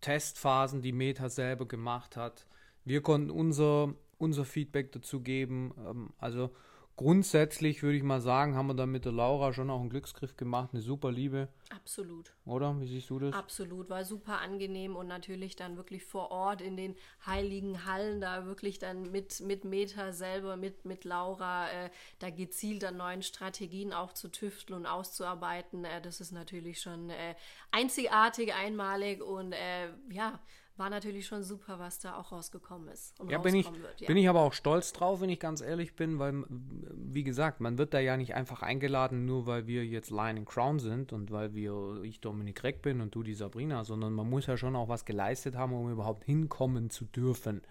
Testphasen, 0.00 0.82
die 0.82 0.92
Meta 0.92 1.28
selber 1.28 1.66
gemacht 1.66 2.16
hat. 2.16 2.46
Wir 2.84 3.02
konnten 3.02 3.30
unser, 3.30 3.94
unser 4.18 4.44
Feedback 4.44 4.92
dazu 4.92 5.20
geben. 5.20 5.74
Ähm, 5.84 6.10
also 6.18 6.50
grundsätzlich 6.96 7.82
würde 7.82 7.96
ich 7.96 8.02
mal 8.02 8.20
sagen, 8.20 8.54
haben 8.54 8.68
wir 8.68 8.74
da 8.74 8.86
mit 8.86 9.04
der 9.04 9.12
Laura 9.12 9.52
schon 9.52 9.70
auch 9.70 9.80
einen 9.80 9.90
Glücksgriff 9.90 10.36
gemacht, 10.36 10.70
eine 10.72 10.82
super 10.82 11.10
Liebe. 11.10 11.48
Absolut. 11.70 12.32
Oder? 12.44 12.80
Wie 12.80 12.86
siehst 12.86 13.10
du 13.10 13.18
das? 13.18 13.34
Absolut, 13.34 13.90
war 13.90 14.04
super 14.04 14.40
angenehm 14.40 14.94
und 14.94 15.08
natürlich 15.08 15.56
dann 15.56 15.76
wirklich 15.76 16.04
vor 16.04 16.30
Ort 16.30 16.60
in 16.60 16.76
den 16.76 16.94
heiligen 17.26 17.84
Hallen, 17.84 18.20
da 18.20 18.46
wirklich 18.46 18.78
dann 18.78 19.10
mit, 19.10 19.40
mit 19.40 19.64
Meta 19.64 20.12
selber, 20.12 20.56
mit, 20.56 20.84
mit 20.84 21.04
Laura, 21.04 21.68
äh, 21.70 21.90
da 22.20 22.30
gezielt 22.30 22.84
an 22.84 22.96
neuen 22.96 23.22
Strategien 23.22 23.92
auch 23.92 24.12
zu 24.12 24.28
tüfteln 24.28 24.78
und 24.80 24.86
auszuarbeiten. 24.86 25.84
Äh, 25.84 26.00
das 26.00 26.20
ist 26.20 26.32
natürlich 26.32 26.80
schon 26.80 27.10
äh, 27.10 27.34
einzigartig, 27.72 28.54
einmalig 28.54 29.22
und 29.22 29.52
äh, 29.52 29.88
ja, 30.10 30.40
war 30.76 30.90
natürlich 30.90 31.26
schon 31.26 31.42
super, 31.42 31.78
was 31.78 32.00
da 32.00 32.16
auch 32.18 32.32
rausgekommen 32.32 32.88
ist. 32.88 33.14
ja, 33.28 33.38
bin 33.38 33.54
ich, 33.54 33.66
wird, 33.66 34.00
ja. 34.00 34.06
bin 34.08 34.16
ich 34.16 34.28
aber 34.28 34.40
auch 34.40 34.52
stolz 34.52 34.92
drauf, 34.92 35.20
wenn 35.20 35.28
ich 35.28 35.38
ganz 35.38 35.60
ehrlich 35.60 35.94
bin, 35.94 36.18
weil, 36.18 36.44
wie 36.48 37.22
gesagt, 37.22 37.60
man 37.60 37.78
wird 37.78 37.94
da 37.94 38.00
ja 38.00 38.16
nicht 38.16 38.34
einfach 38.34 38.62
eingeladen, 38.62 39.24
nur 39.24 39.46
weil 39.46 39.66
wir 39.66 39.86
jetzt 39.86 40.10
Lion 40.10 40.38
and 40.38 40.46
Crown 40.46 40.80
sind 40.80 41.12
und 41.12 41.30
weil 41.30 41.54
wir, 41.54 42.02
ich 42.02 42.20
Dominik 42.20 42.64
Reck 42.64 42.82
bin 42.82 43.00
und 43.00 43.14
du 43.14 43.22
die 43.22 43.34
Sabrina, 43.34 43.84
sondern 43.84 44.12
man 44.12 44.28
muss 44.28 44.46
ja 44.46 44.56
schon 44.56 44.74
auch 44.74 44.88
was 44.88 45.04
geleistet 45.04 45.54
haben, 45.54 45.72
um 45.72 45.90
überhaupt 45.90 46.24
hinkommen 46.24 46.90
zu 46.90 47.04
dürfen. 47.04 47.62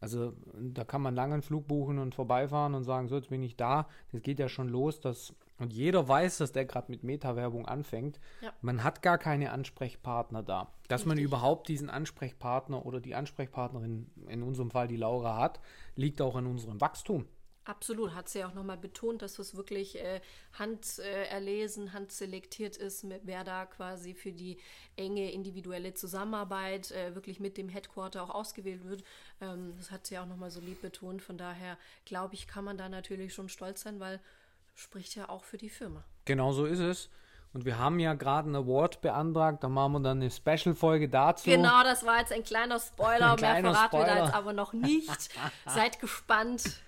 Also 0.00 0.32
da 0.58 0.84
kann 0.84 1.02
man 1.02 1.14
lange 1.14 1.34
einen 1.34 1.42
Flug 1.42 1.68
buchen 1.68 1.98
und 1.98 2.14
vorbeifahren 2.14 2.74
und 2.74 2.84
sagen, 2.84 3.08
so, 3.08 3.16
jetzt 3.16 3.28
bin 3.28 3.42
ich 3.42 3.56
da. 3.56 3.86
Das 4.12 4.22
geht 4.22 4.38
ja 4.38 4.48
schon 4.48 4.68
los, 4.68 5.00
dass 5.00 5.34
und 5.60 5.72
jeder 5.72 6.08
weiß, 6.08 6.38
dass 6.38 6.52
der 6.52 6.64
gerade 6.64 6.90
mit 6.90 7.04
Meta-Werbung 7.04 7.66
anfängt. 7.66 8.18
Ja. 8.40 8.52
Man 8.62 8.82
hat 8.82 9.02
gar 9.02 9.18
keine 9.18 9.52
Ansprechpartner 9.52 10.42
da. 10.42 10.72
Dass 10.88 11.02
Richtig. 11.02 11.06
man 11.06 11.18
überhaupt 11.18 11.68
diesen 11.68 11.90
Ansprechpartner 11.90 12.84
oder 12.84 13.00
die 13.00 13.14
Ansprechpartnerin, 13.14 14.10
in 14.28 14.42
unserem 14.42 14.70
Fall 14.70 14.88
die 14.88 14.96
Laura 14.96 15.36
hat, 15.36 15.60
liegt 15.96 16.20
auch 16.22 16.34
an 16.34 16.46
unserem 16.46 16.80
Wachstum. 16.80 17.26
Absolut, 17.64 18.14
hat 18.14 18.28
sie 18.28 18.42
auch 18.42 18.54
nochmal 18.54 18.78
betont, 18.78 19.20
dass 19.20 19.38
es 19.38 19.54
wirklich 19.54 20.00
äh, 20.00 20.20
handerlesen, 20.54 21.88
äh, 21.88 21.90
handselektiert 21.90 22.78
ist, 22.78 23.04
mit, 23.04 23.20
wer 23.24 23.44
da 23.44 23.66
quasi 23.66 24.14
für 24.14 24.32
die 24.32 24.56
enge 24.96 25.30
individuelle 25.30 25.92
Zusammenarbeit 25.92 26.90
äh, 26.90 27.14
wirklich 27.14 27.38
mit 27.38 27.58
dem 27.58 27.68
Headquarter 27.68 28.22
auch 28.22 28.30
ausgewählt 28.30 28.84
wird. 28.84 29.04
Ähm, 29.42 29.74
das 29.76 29.90
hat 29.90 30.06
sie 30.06 30.18
auch 30.18 30.26
nochmal 30.26 30.50
so 30.50 30.60
lieb 30.60 30.80
betont. 30.80 31.22
Von 31.22 31.36
daher 31.36 31.76
glaube 32.06 32.34
ich, 32.34 32.48
kann 32.48 32.64
man 32.64 32.78
da 32.78 32.88
natürlich 32.88 33.34
schon 33.34 33.50
stolz 33.50 33.82
sein, 33.82 34.00
weil 34.00 34.20
spricht 34.80 35.14
ja 35.14 35.28
auch 35.28 35.44
für 35.44 35.58
die 35.58 35.68
Firma. 35.68 36.02
Genau 36.24 36.52
so 36.52 36.64
ist 36.64 36.80
es. 36.80 37.10
Und 37.52 37.64
wir 37.64 37.78
haben 37.78 37.98
ja 37.98 38.14
gerade 38.14 38.46
einen 38.46 38.56
Award 38.56 39.00
beantragt, 39.00 39.64
da 39.64 39.68
machen 39.68 39.94
wir 39.94 40.00
dann 40.00 40.20
eine 40.20 40.30
Special-Folge 40.30 41.08
dazu. 41.08 41.50
Genau, 41.50 41.82
das 41.82 42.06
war 42.06 42.20
jetzt 42.20 42.32
ein 42.32 42.44
kleiner 42.44 42.78
Spoiler. 42.78 43.32
Ein 43.32 43.36
kleiner 43.36 43.62
Mehr 43.62 43.72
verraten 43.72 43.96
Spoiler. 43.96 44.06
wir 44.06 44.14
da 44.14 44.24
jetzt 44.24 44.34
aber 44.34 44.52
noch 44.52 44.72
nicht. 44.72 45.10
Seid 45.66 45.98
gespannt. 46.00 46.80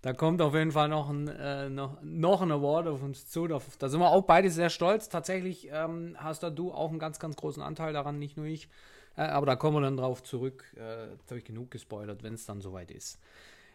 Da 0.00 0.12
kommt 0.14 0.40
auf 0.40 0.54
jeden 0.54 0.72
Fall 0.72 0.88
noch 0.88 1.10
ein, 1.10 1.28
äh, 1.28 1.68
noch, 1.68 1.98
noch 2.02 2.40
ein 2.40 2.50
Award 2.50 2.88
auf 2.88 3.02
uns 3.02 3.28
zu. 3.28 3.46
Da, 3.46 3.60
da, 3.78 3.88
sind 3.88 4.00
wir 4.00 4.08
auch 4.08 4.22
beide 4.22 4.50
sehr 4.50 4.70
stolz. 4.70 5.08
Tatsächlich 5.08 5.68
ähm, 5.70 6.16
hast 6.18 6.42
da 6.42 6.50
du 6.50 6.72
auch 6.72 6.90
einen 6.90 6.98
ganz, 6.98 7.18
ganz 7.18 7.36
großen 7.36 7.62
Anteil 7.62 7.92
daran, 7.92 8.18
nicht 8.18 8.36
nur 8.36 8.46
ich. 8.46 8.68
Äh, 9.16 9.22
aber 9.22 9.44
da 9.44 9.56
kommen 9.56 9.76
wir 9.76 9.80
dann 9.82 9.96
drauf 9.96 10.22
zurück. 10.22 10.64
Äh, 10.76 11.10
jetzt 11.10 11.30
habe 11.30 11.38
ich 11.38 11.44
genug 11.44 11.70
gespoilert, 11.70 12.22
wenn 12.22 12.34
es 12.34 12.46
dann 12.46 12.60
soweit 12.60 12.90
ist. 12.90 13.18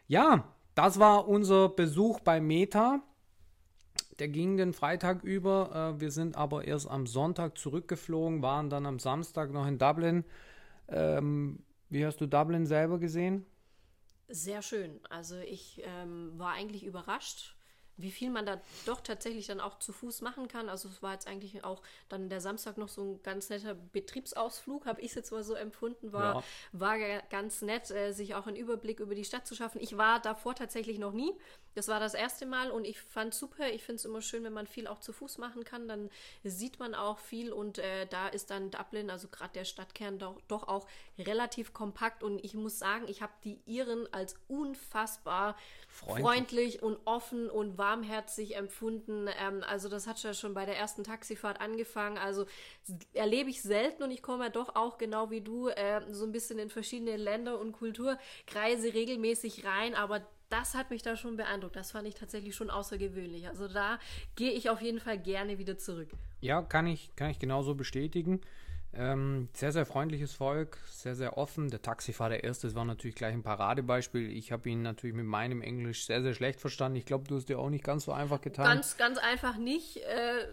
Ja, 0.07 0.45
das 0.73 0.99
war 0.99 1.27
unser 1.27 1.69
Besuch 1.69 2.19
bei 2.21 2.39
Meta 2.39 3.01
der 4.21 4.29
ging 4.29 4.55
den 4.55 4.71
Freitag 4.71 5.23
über. 5.23 5.95
Äh, 5.95 5.99
wir 5.99 6.11
sind 6.11 6.35
aber 6.35 6.65
erst 6.65 6.87
am 6.87 7.07
Sonntag 7.07 7.57
zurückgeflogen, 7.57 8.43
waren 8.43 8.69
dann 8.69 8.85
am 8.85 8.99
Samstag 8.99 9.51
noch 9.51 9.65
in 9.65 9.79
Dublin. 9.79 10.25
Ähm, 10.89 11.63
wie 11.89 12.05
hast 12.05 12.21
du 12.21 12.27
Dublin 12.27 12.67
selber 12.67 12.99
gesehen? 12.99 13.47
Sehr 14.27 14.61
schön. 14.61 14.99
Also 15.09 15.37
ich 15.39 15.81
ähm, 15.83 16.33
war 16.37 16.53
eigentlich 16.53 16.85
überrascht 16.85 17.55
wie 18.01 18.11
viel 18.11 18.29
man 18.29 18.45
da 18.45 18.61
doch 18.85 19.01
tatsächlich 19.01 19.47
dann 19.47 19.59
auch 19.59 19.79
zu 19.79 19.93
Fuß 19.93 20.21
machen 20.21 20.47
kann. 20.47 20.69
Also 20.69 20.89
es 20.89 21.01
war 21.01 21.13
jetzt 21.13 21.27
eigentlich 21.27 21.63
auch 21.63 21.81
dann 22.09 22.29
der 22.29 22.41
Samstag 22.41 22.77
noch 22.77 22.89
so 22.89 23.01
ein 23.03 23.23
ganz 23.23 23.49
netter 23.49 23.75
Betriebsausflug, 23.75 24.85
habe 24.85 25.01
ich 25.01 25.09
es 25.09 25.15
jetzt 25.15 25.31
mal 25.31 25.43
so 25.43 25.53
empfunden, 25.53 26.13
war, 26.13 26.35
ja. 26.35 26.43
war 26.73 26.97
ganz 27.29 27.61
nett, 27.61 27.91
äh, 27.91 28.11
sich 28.11 28.35
auch 28.35 28.47
einen 28.47 28.55
Überblick 28.55 28.99
über 28.99 29.15
die 29.15 29.25
Stadt 29.25 29.47
zu 29.47 29.55
schaffen. 29.55 29.81
Ich 29.81 29.97
war 29.97 30.19
davor 30.19 30.55
tatsächlich 30.55 30.99
noch 30.99 31.13
nie. 31.13 31.33
Das 31.73 31.87
war 31.87 32.01
das 32.01 32.13
erste 32.13 32.45
Mal 32.45 32.69
und 32.69 32.85
ich 32.85 32.99
fand 32.99 33.33
super. 33.33 33.69
Ich 33.69 33.83
finde 33.83 33.95
es 33.95 34.05
immer 34.05 34.21
schön, 34.21 34.43
wenn 34.43 34.51
man 34.51 34.67
viel 34.67 34.87
auch 34.87 34.99
zu 34.99 35.13
Fuß 35.13 35.37
machen 35.37 35.63
kann. 35.63 35.87
Dann 35.87 36.09
sieht 36.43 36.79
man 36.79 36.95
auch 36.95 37.17
viel 37.17 37.53
und 37.53 37.77
äh, 37.77 38.07
da 38.07 38.27
ist 38.27 38.51
dann 38.51 38.71
Dublin, 38.71 39.09
also 39.09 39.29
gerade 39.29 39.53
der 39.53 39.63
Stadtkern, 39.63 40.19
doch, 40.19 40.41
doch 40.47 40.67
auch 40.67 40.85
relativ 41.17 41.73
kompakt. 41.73 42.23
Und 42.23 42.43
ich 42.43 42.55
muss 42.55 42.77
sagen, 42.77 43.07
ich 43.07 43.21
habe 43.21 43.31
die 43.45 43.61
Iren 43.65 44.11
als 44.13 44.35
unfassbar 44.49 45.55
freundlich, 45.87 46.25
freundlich 46.25 46.83
und 46.83 46.99
offen 47.05 47.49
und 47.49 47.77
warmherzig 47.91 48.55
empfunden. 48.55 49.27
Ähm, 49.27 49.63
also 49.67 49.89
das 49.89 50.07
hat 50.07 50.21
ja 50.23 50.33
schon 50.33 50.53
bei 50.53 50.65
der 50.65 50.77
ersten 50.77 51.03
Taxifahrt 51.03 51.59
angefangen. 51.59 52.17
Also 52.17 52.45
erlebe 53.13 53.49
ich 53.49 53.61
selten 53.61 54.03
und 54.03 54.11
ich 54.11 54.21
komme 54.21 54.45
ja 54.45 54.49
doch 54.49 54.75
auch 54.75 54.97
genau 54.97 55.29
wie 55.29 55.41
du 55.41 55.67
äh, 55.67 56.01
so 56.11 56.25
ein 56.25 56.31
bisschen 56.31 56.59
in 56.59 56.69
verschiedene 56.69 57.17
Länder 57.17 57.59
und 57.59 57.73
Kulturkreise 57.73 58.93
regelmäßig 58.93 59.65
rein. 59.65 59.95
Aber 59.95 60.25
das 60.49 60.73
hat 60.75 60.89
mich 60.89 61.01
da 61.01 61.15
schon 61.15 61.37
beeindruckt. 61.37 61.75
Das 61.75 61.91
fand 61.91 62.07
ich 62.07 62.15
tatsächlich 62.15 62.55
schon 62.55 62.69
außergewöhnlich. 62.69 63.47
Also 63.47 63.67
da 63.67 63.99
gehe 64.35 64.51
ich 64.51 64.69
auf 64.69 64.81
jeden 64.81 64.99
Fall 64.99 65.17
gerne 65.17 65.57
wieder 65.57 65.77
zurück. 65.77 66.09
Ja, 66.41 66.61
kann 66.61 66.87
ich, 66.87 67.15
kann 67.15 67.29
ich 67.29 67.39
genauso 67.39 67.75
bestätigen. 67.75 68.41
Ähm, 68.93 69.47
sehr, 69.53 69.71
sehr 69.71 69.85
freundliches 69.85 70.33
Volk, 70.33 70.77
sehr, 70.89 71.15
sehr 71.15 71.37
offen. 71.37 71.69
Der 71.69 71.81
Taxifahrer, 71.81 72.31
der 72.31 72.43
erste, 72.43 72.73
war 72.75 72.83
natürlich 72.83 73.15
gleich 73.15 73.33
ein 73.33 73.43
Paradebeispiel. 73.43 74.29
Ich 74.29 74.51
habe 74.51 74.69
ihn 74.69 74.81
natürlich 74.81 75.15
mit 75.15 75.25
meinem 75.25 75.61
Englisch 75.61 76.05
sehr, 76.05 76.21
sehr 76.21 76.33
schlecht 76.33 76.59
verstanden. 76.59 76.97
Ich 76.97 77.05
glaube, 77.05 77.25
du 77.27 77.37
hast 77.37 77.47
dir 77.47 77.57
auch 77.57 77.69
nicht 77.69 77.85
ganz 77.85 78.05
so 78.05 78.11
einfach 78.11 78.41
getan. 78.41 78.65
Ganz, 78.65 78.97
ganz 78.97 79.17
einfach 79.17 79.57
nicht. 79.57 79.97
Äh, 79.97 80.47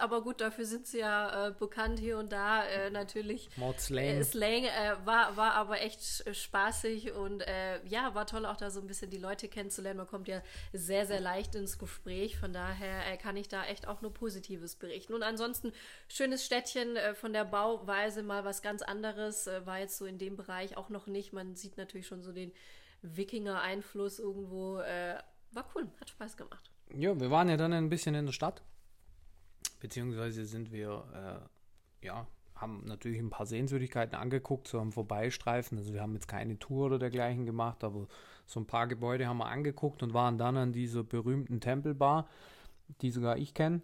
aber 0.00 0.22
gut, 0.22 0.40
dafür 0.40 0.64
sind 0.64 0.86
sie 0.86 0.98
ja 0.98 1.48
äh, 1.48 1.50
bekannt 1.52 1.98
hier 1.98 2.18
und 2.18 2.32
da. 2.32 2.64
Äh, 2.64 2.90
natürlich. 2.90 3.48
Mord 3.56 3.80
Slang. 3.80 4.04
Äh, 4.04 4.24
Slang 4.24 4.64
äh, 4.64 4.94
war, 5.04 5.36
war 5.36 5.54
aber 5.54 5.80
echt 5.80 6.02
spaßig 6.34 7.12
und 7.12 7.42
äh, 7.42 7.84
ja, 7.86 8.14
war 8.14 8.26
toll 8.26 8.46
auch 8.46 8.56
da 8.56 8.70
so 8.70 8.80
ein 8.80 8.86
bisschen 8.86 9.10
die 9.10 9.18
Leute 9.18 9.48
kennenzulernen. 9.48 9.98
Man 9.98 10.06
kommt 10.06 10.28
ja 10.28 10.42
sehr, 10.72 11.06
sehr 11.06 11.20
leicht 11.20 11.54
ins 11.54 11.78
Gespräch. 11.78 12.38
Von 12.38 12.52
daher 12.52 13.12
äh, 13.12 13.16
kann 13.16 13.36
ich 13.36 13.48
da 13.48 13.64
echt 13.64 13.86
auch 13.88 14.02
nur 14.02 14.12
Positives 14.12 14.76
berichten. 14.76 15.14
Und 15.14 15.22
ansonsten, 15.22 15.72
schönes 16.08 16.44
Städtchen 16.44 16.96
von 17.14 17.32
der 17.32 17.44
Bauweise, 17.44 18.22
mal 18.22 18.44
was 18.44 18.62
ganz 18.62 18.82
anderes. 18.82 19.48
war 19.64 19.78
jetzt 19.78 19.98
so 19.98 20.06
in 20.06 20.18
dem 20.18 20.36
Bereich 20.36 20.76
auch 20.76 20.88
noch 20.88 21.06
nicht. 21.06 21.32
Man 21.32 21.54
sieht 21.56 21.76
natürlich 21.76 22.06
schon 22.06 22.22
so 22.22 22.32
den 22.32 22.52
Wikinger-Einfluss 23.02 24.18
irgendwo. 24.18 24.76
war 24.76 25.70
cool, 25.74 25.90
hat 26.00 26.10
Spaß 26.10 26.36
gemacht. 26.36 26.70
Ja, 26.94 27.18
wir 27.18 27.30
waren 27.30 27.48
ja 27.48 27.56
dann 27.56 27.72
ein 27.72 27.88
bisschen 27.88 28.14
in 28.14 28.26
der 28.26 28.32
Stadt 28.32 28.62
beziehungsweise 29.82 30.44
sind 30.44 30.70
wir, 30.70 31.42
äh, 32.00 32.06
ja, 32.06 32.26
haben 32.54 32.84
natürlich 32.86 33.18
ein 33.18 33.30
paar 33.30 33.46
Sehenswürdigkeiten 33.46 34.14
angeguckt, 34.14 34.68
so 34.68 34.78
am 34.78 34.92
Vorbeistreifen. 34.92 35.76
Also 35.76 35.92
wir 35.92 36.00
haben 36.00 36.14
jetzt 36.14 36.28
keine 36.28 36.56
Tour 36.56 36.86
oder 36.86 37.00
dergleichen 37.00 37.44
gemacht, 37.44 37.82
aber 37.82 38.06
so 38.46 38.60
ein 38.60 38.66
paar 38.66 38.86
Gebäude 38.86 39.26
haben 39.26 39.38
wir 39.38 39.46
angeguckt 39.46 40.04
und 40.04 40.14
waren 40.14 40.38
dann 40.38 40.56
an 40.56 40.72
dieser 40.72 41.02
berühmten 41.02 41.60
Tempelbar, 41.60 42.28
die 43.00 43.10
sogar 43.10 43.36
ich 43.38 43.54
kenne. 43.54 43.82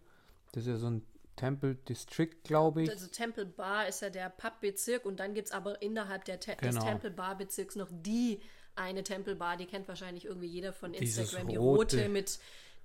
Das 0.52 0.62
ist 0.62 0.68
ja 0.68 0.76
so 0.76 0.88
ein 0.88 1.02
Temple 1.34 1.74
District, 1.74 2.44
glaube 2.44 2.84
ich. 2.84 2.90
Also 2.90 3.08
Temple 3.08 3.46
Bar 3.46 3.88
ist 3.88 4.00
ja 4.00 4.10
der 4.10 4.30
Pubbezirk 4.30 5.04
und 5.04 5.18
dann 5.18 5.34
gibt 5.34 5.48
es 5.48 5.52
aber 5.52 5.82
innerhalb 5.82 6.24
der 6.26 6.38
Te 6.38 6.54
genau. 6.56 6.74
des 6.74 6.84
Temple 6.84 7.10
Bar 7.10 7.36
Bezirks 7.36 7.74
noch 7.74 7.88
die 7.90 8.40
eine 8.76 9.02
Temple 9.02 9.34
Bar, 9.34 9.56
die 9.56 9.66
kennt 9.66 9.88
wahrscheinlich 9.88 10.26
irgendwie 10.26 10.46
jeder 10.46 10.72
von 10.72 10.94
Instagram, 10.94 11.48
die 11.48 11.56
rote 11.56 12.08
mit 12.08 12.38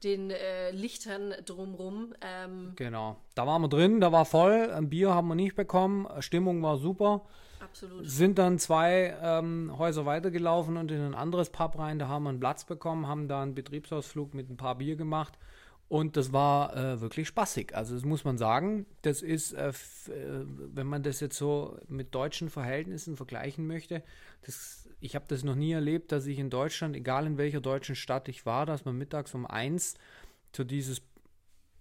den 0.03 0.31
äh, 0.31 0.71
Lichtern 0.71 1.33
drumrum. 1.45 2.13
Ähm, 2.21 2.73
genau. 2.75 3.17
Da 3.35 3.47
waren 3.47 3.61
wir 3.61 3.69
drin, 3.69 4.01
da 4.01 4.11
war 4.11 4.25
voll. 4.25 4.71
Ein 4.71 4.89
Bier 4.89 5.13
haben 5.13 5.27
wir 5.27 5.35
nicht 5.35 5.55
bekommen. 5.55 6.07
Stimmung 6.19 6.61
war 6.61 6.77
super. 6.77 7.21
Absolut. 7.59 8.09
Sind 8.09 8.37
dann 8.37 8.59
zwei 8.59 9.15
ähm, 9.21 9.73
Häuser 9.77 10.05
weitergelaufen 10.05 10.77
und 10.77 10.91
in 10.91 11.01
ein 11.01 11.15
anderes 11.15 11.49
Pub 11.49 11.79
rein. 11.79 11.97
Da 11.97 12.07
haben 12.07 12.23
wir 12.23 12.29
einen 12.29 12.39
Platz 12.39 12.65
bekommen, 12.65 13.07
haben 13.07 13.27
da 13.27 13.41
einen 13.41 13.55
Betriebsausflug 13.55 14.33
mit 14.33 14.49
ein 14.49 14.57
paar 14.57 14.75
Bier 14.75 14.95
gemacht. 14.95 15.37
Und 15.87 16.17
das 16.17 16.33
war 16.33 16.75
äh, 16.75 17.01
wirklich 17.01 17.27
spaßig. 17.27 17.75
Also 17.75 17.93
das 17.93 18.03
muss 18.03 18.23
man 18.23 18.37
sagen. 18.37 18.85
Das 19.03 19.21
ist, 19.21 19.53
äh, 19.53 19.69
äh, 19.69 19.73
wenn 20.07 20.87
man 20.87 21.03
das 21.03 21.19
jetzt 21.19 21.37
so 21.37 21.77
mit 21.87 22.15
deutschen 22.15 22.49
Verhältnissen 22.49 23.15
vergleichen 23.15 23.67
möchte, 23.67 24.03
das, 24.45 24.82
ich 25.03 25.15
habe 25.15 25.25
das 25.27 25.43
noch 25.43 25.55
nie 25.55 25.73
erlebt, 25.73 26.13
dass 26.13 26.25
ich 26.25 26.39
in 26.39 26.49
Deutschland, 26.49 26.95
egal 26.95 27.27
in 27.27 27.37
welcher 27.37 27.59
deutschen 27.59 27.95
Stadt 27.95 28.29
ich 28.29 28.45
war, 28.45 28.65
dass 28.65 28.85
man 28.85 28.97
mittags 28.97 29.35
um 29.35 29.45
eins 29.45 29.95
zu 30.53 30.63
dieses 30.63 31.01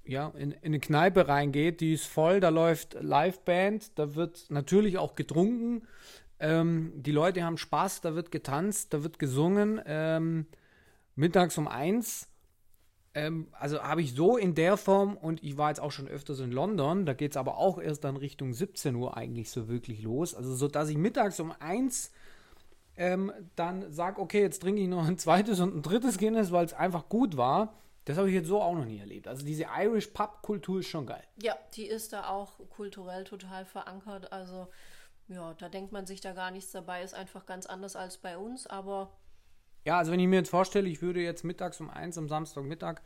ja, 0.05 0.33
in, 0.37 0.51
in 0.51 0.59
eine 0.65 0.81
Kneipe 0.81 1.29
reingeht, 1.29 1.81
die 1.81 1.93
ist 1.93 2.07
voll, 2.07 2.41
da 2.41 2.49
läuft 2.49 2.97
Liveband, 3.01 3.97
da 3.97 4.17
wird 4.17 4.47
natürlich 4.51 4.99
auch 4.99 5.15
getrunken, 5.15 5.87
ähm, 6.41 6.93
die 6.97 7.13
Leute 7.13 7.45
haben 7.45 7.57
Spaß, 7.57 8.01
da 8.01 8.17
wird 8.17 8.33
getanzt, 8.33 8.93
da 8.93 9.05
wird 9.05 9.21
gesungen. 9.21 9.81
Ähm, 9.87 10.47
mittags 11.15 11.57
um 11.57 11.69
eins 11.69 12.29
ähm, 13.15 13.49
also 13.53 13.81
habe 13.83 14.03
ich 14.03 14.15
so 14.15 14.37
in 14.37 14.55
der 14.55 14.77
Form 14.77 15.17
und 15.17 15.45
ich 15.45 15.57
war 15.57 15.69
jetzt 15.69 15.81
auch 15.81 15.93
schon 15.93 16.09
öfters 16.09 16.41
in 16.41 16.51
London, 16.51 17.07
da 17.07 17.13
geht 17.13 17.33
es 17.33 17.37
aber 17.37 17.59
auch 17.59 17.81
erst 17.81 18.05
dann 18.05 18.17
Richtung 18.17 18.55
17 18.55 18.97
Uhr 18.97 19.17
eigentlich 19.17 19.51
so 19.51 19.69
wirklich 19.69 20.03
los. 20.03 20.35
Also 20.35 20.55
so, 20.55 20.67
dass 20.67 20.89
ich 20.89 20.97
mittags 20.97 21.39
um 21.39 21.53
eins 21.61 22.11
ähm, 23.03 23.33
dann 23.57 23.93
sage, 23.93 24.21
okay, 24.21 24.41
jetzt 24.41 24.63
trinke 24.63 24.81
ich 24.81 24.87
noch 24.87 25.05
ein 25.05 25.19
zweites 25.19 25.59
und 25.59 25.75
ein 25.75 25.83
drittes 25.83 26.19
Guinness, 26.19 26.53
weil 26.53 26.65
es 26.65 26.73
einfach 26.73 27.09
gut 27.09 27.37
war. 27.37 27.75
Das 28.05 28.17
habe 28.17 28.29
ich 28.29 28.35
jetzt 28.35 28.47
so 28.47 28.63
auch 28.63 28.75
noch 28.75 28.85
nie 28.85 29.01
erlebt. 29.01 29.27
Also 29.27 29.45
diese 29.45 29.67
Irish 29.77 30.07
Pub-Kultur 30.09 30.81
ist 30.81 30.87
schon 30.87 31.07
geil. 31.07 31.25
Ja, 31.43 31.57
die 31.75 31.87
ist 31.87 32.13
da 32.13 32.29
auch 32.29 32.61
kulturell 32.71 33.25
total 33.25 33.65
verankert. 33.65 34.33
Also 34.33 34.69
ja, 35.27 35.53
da 35.55 35.69
denkt 35.69 35.91
man 35.91 36.07
sich 36.07 36.21
da 36.21 36.33
gar 36.33 36.53
nichts 36.53 36.71
dabei, 36.71 37.03
ist 37.03 37.15
einfach 37.15 37.45
ganz 37.45 37.67
anders 37.67 37.97
als 37.97 38.19
bei 38.19 38.39
uns, 38.39 38.67
aber 38.69 39.11
ja, 39.85 39.99
also 39.99 40.13
wenn 40.13 40.21
ich 40.21 40.29
mir 40.29 40.37
jetzt 40.37 40.51
vorstelle, 40.51 40.89
ich 40.89 41.03
würde 41.03 41.21
jetzt 41.21 41.43
mittags 41.43 41.81
um 41.81 41.91
eins 41.91 42.17
am 42.17 42.29
Samstagmittag 42.29 43.03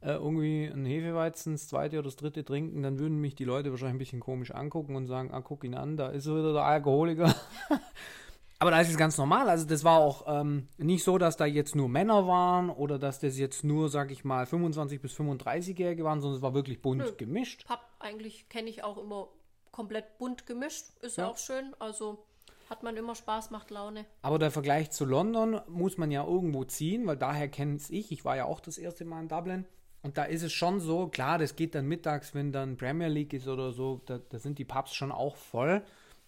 äh, 0.00 0.12
irgendwie 0.12 0.70
einen 0.72 0.86
Hefeweizen, 0.86 1.52
das 1.52 1.68
zweite 1.68 1.98
oder 1.98 2.06
das 2.06 2.16
dritte 2.16 2.44
trinken, 2.44 2.82
dann 2.82 2.98
würden 2.98 3.20
mich 3.20 3.34
die 3.34 3.44
Leute 3.44 3.70
wahrscheinlich 3.70 3.94
ein 3.94 3.98
bisschen 3.98 4.20
komisch 4.20 4.50
angucken 4.52 4.96
und 4.96 5.06
sagen, 5.06 5.32
ah, 5.32 5.42
guck 5.42 5.64
ihn 5.64 5.74
an, 5.74 5.98
da 5.98 6.08
ist 6.08 6.26
wieder 6.26 6.54
der 6.54 6.62
Alkoholiker. 6.62 7.34
Aber 8.64 8.70
da 8.70 8.80
ist 8.80 8.88
es 8.88 8.96
ganz 8.96 9.18
normal. 9.18 9.50
Also 9.50 9.66
das 9.66 9.84
war 9.84 9.98
auch 9.98 10.24
ähm, 10.26 10.68
nicht 10.78 11.04
so, 11.04 11.18
dass 11.18 11.36
da 11.36 11.44
jetzt 11.44 11.76
nur 11.76 11.86
Männer 11.86 12.26
waren 12.26 12.70
oder 12.70 12.98
dass 12.98 13.20
das 13.20 13.36
jetzt 13.36 13.62
nur, 13.62 13.90
sag 13.90 14.10
ich 14.10 14.24
mal, 14.24 14.46
25 14.46 15.02
bis 15.02 15.12
35-Jährige 15.12 16.02
waren, 16.02 16.22
sondern 16.22 16.38
es 16.38 16.42
war 16.42 16.54
wirklich 16.54 16.80
bunt 16.80 17.02
Nö. 17.02 17.12
gemischt. 17.14 17.66
Pub 17.66 17.80
eigentlich 17.98 18.48
kenne 18.48 18.70
ich 18.70 18.82
auch 18.82 18.96
immer 18.96 19.28
komplett 19.70 20.16
bunt 20.16 20.46
gemischt. 20.46 20.86
Ist 21.02 21.18
ja 21.18 21.28
auch 21.28 21.36
schön. 21.36 21.76
Also 21.78 22.24
hat 22.70 22.82
man 22.82 22.96
immer 22.96 23.14
Spaß, 23.14 23.50
macht 23.50 23.70
Laune. 23.70 24.06
Aber 24.22 24.38
der 24.38 24.50
Vergleich 24.50 24.90
zu 24.90 25.04
London 25.04 25.60
muss 25.68 25.98
man 25.98 26.10
ja 26.10 26.24
irgendwo 26.24 26.64
ziehen, 26.64 27.06
weil 27.06 27.18
daher 27.18 27.48
kenne 27.48 27.78
ich. 27.90 28.12
Ich 28.12 28.24
war 28.24 28.34
ja 28.34 28.46
auch 28.46 28.60
das 28.60 28.78
erste 28.78 29.04
Mal 29.04 29.20
in 29.20 29.28
Dublin. 29.28 29.66
Und 30.00 30.16
da 30.16 30.24
ist 30.24 30.42
es 30.42 30.54
schon 30.54 30.80
so, 30.80 31.08
klar, 31.08 31.36
das 31.36 31.54
geht 31.54 31.74
dann 31.74 31.84
mittags, 31.84 32.34
wenn 32.34 32.50
dann 32.50 32.78
Premier 32.78 33.08
League 33.08 33.34
ist 33.34 33.46
oder 33.46 33.72
so, 33.72 34.00
da, 34.06 34.20
da 34.26 34.38
sind 34.38 34.58
die 34.58 34.64
Pubs 34.64 34.94
schon 34.94 35.12
auch 35.12 35.36
voll. 35.36 35.82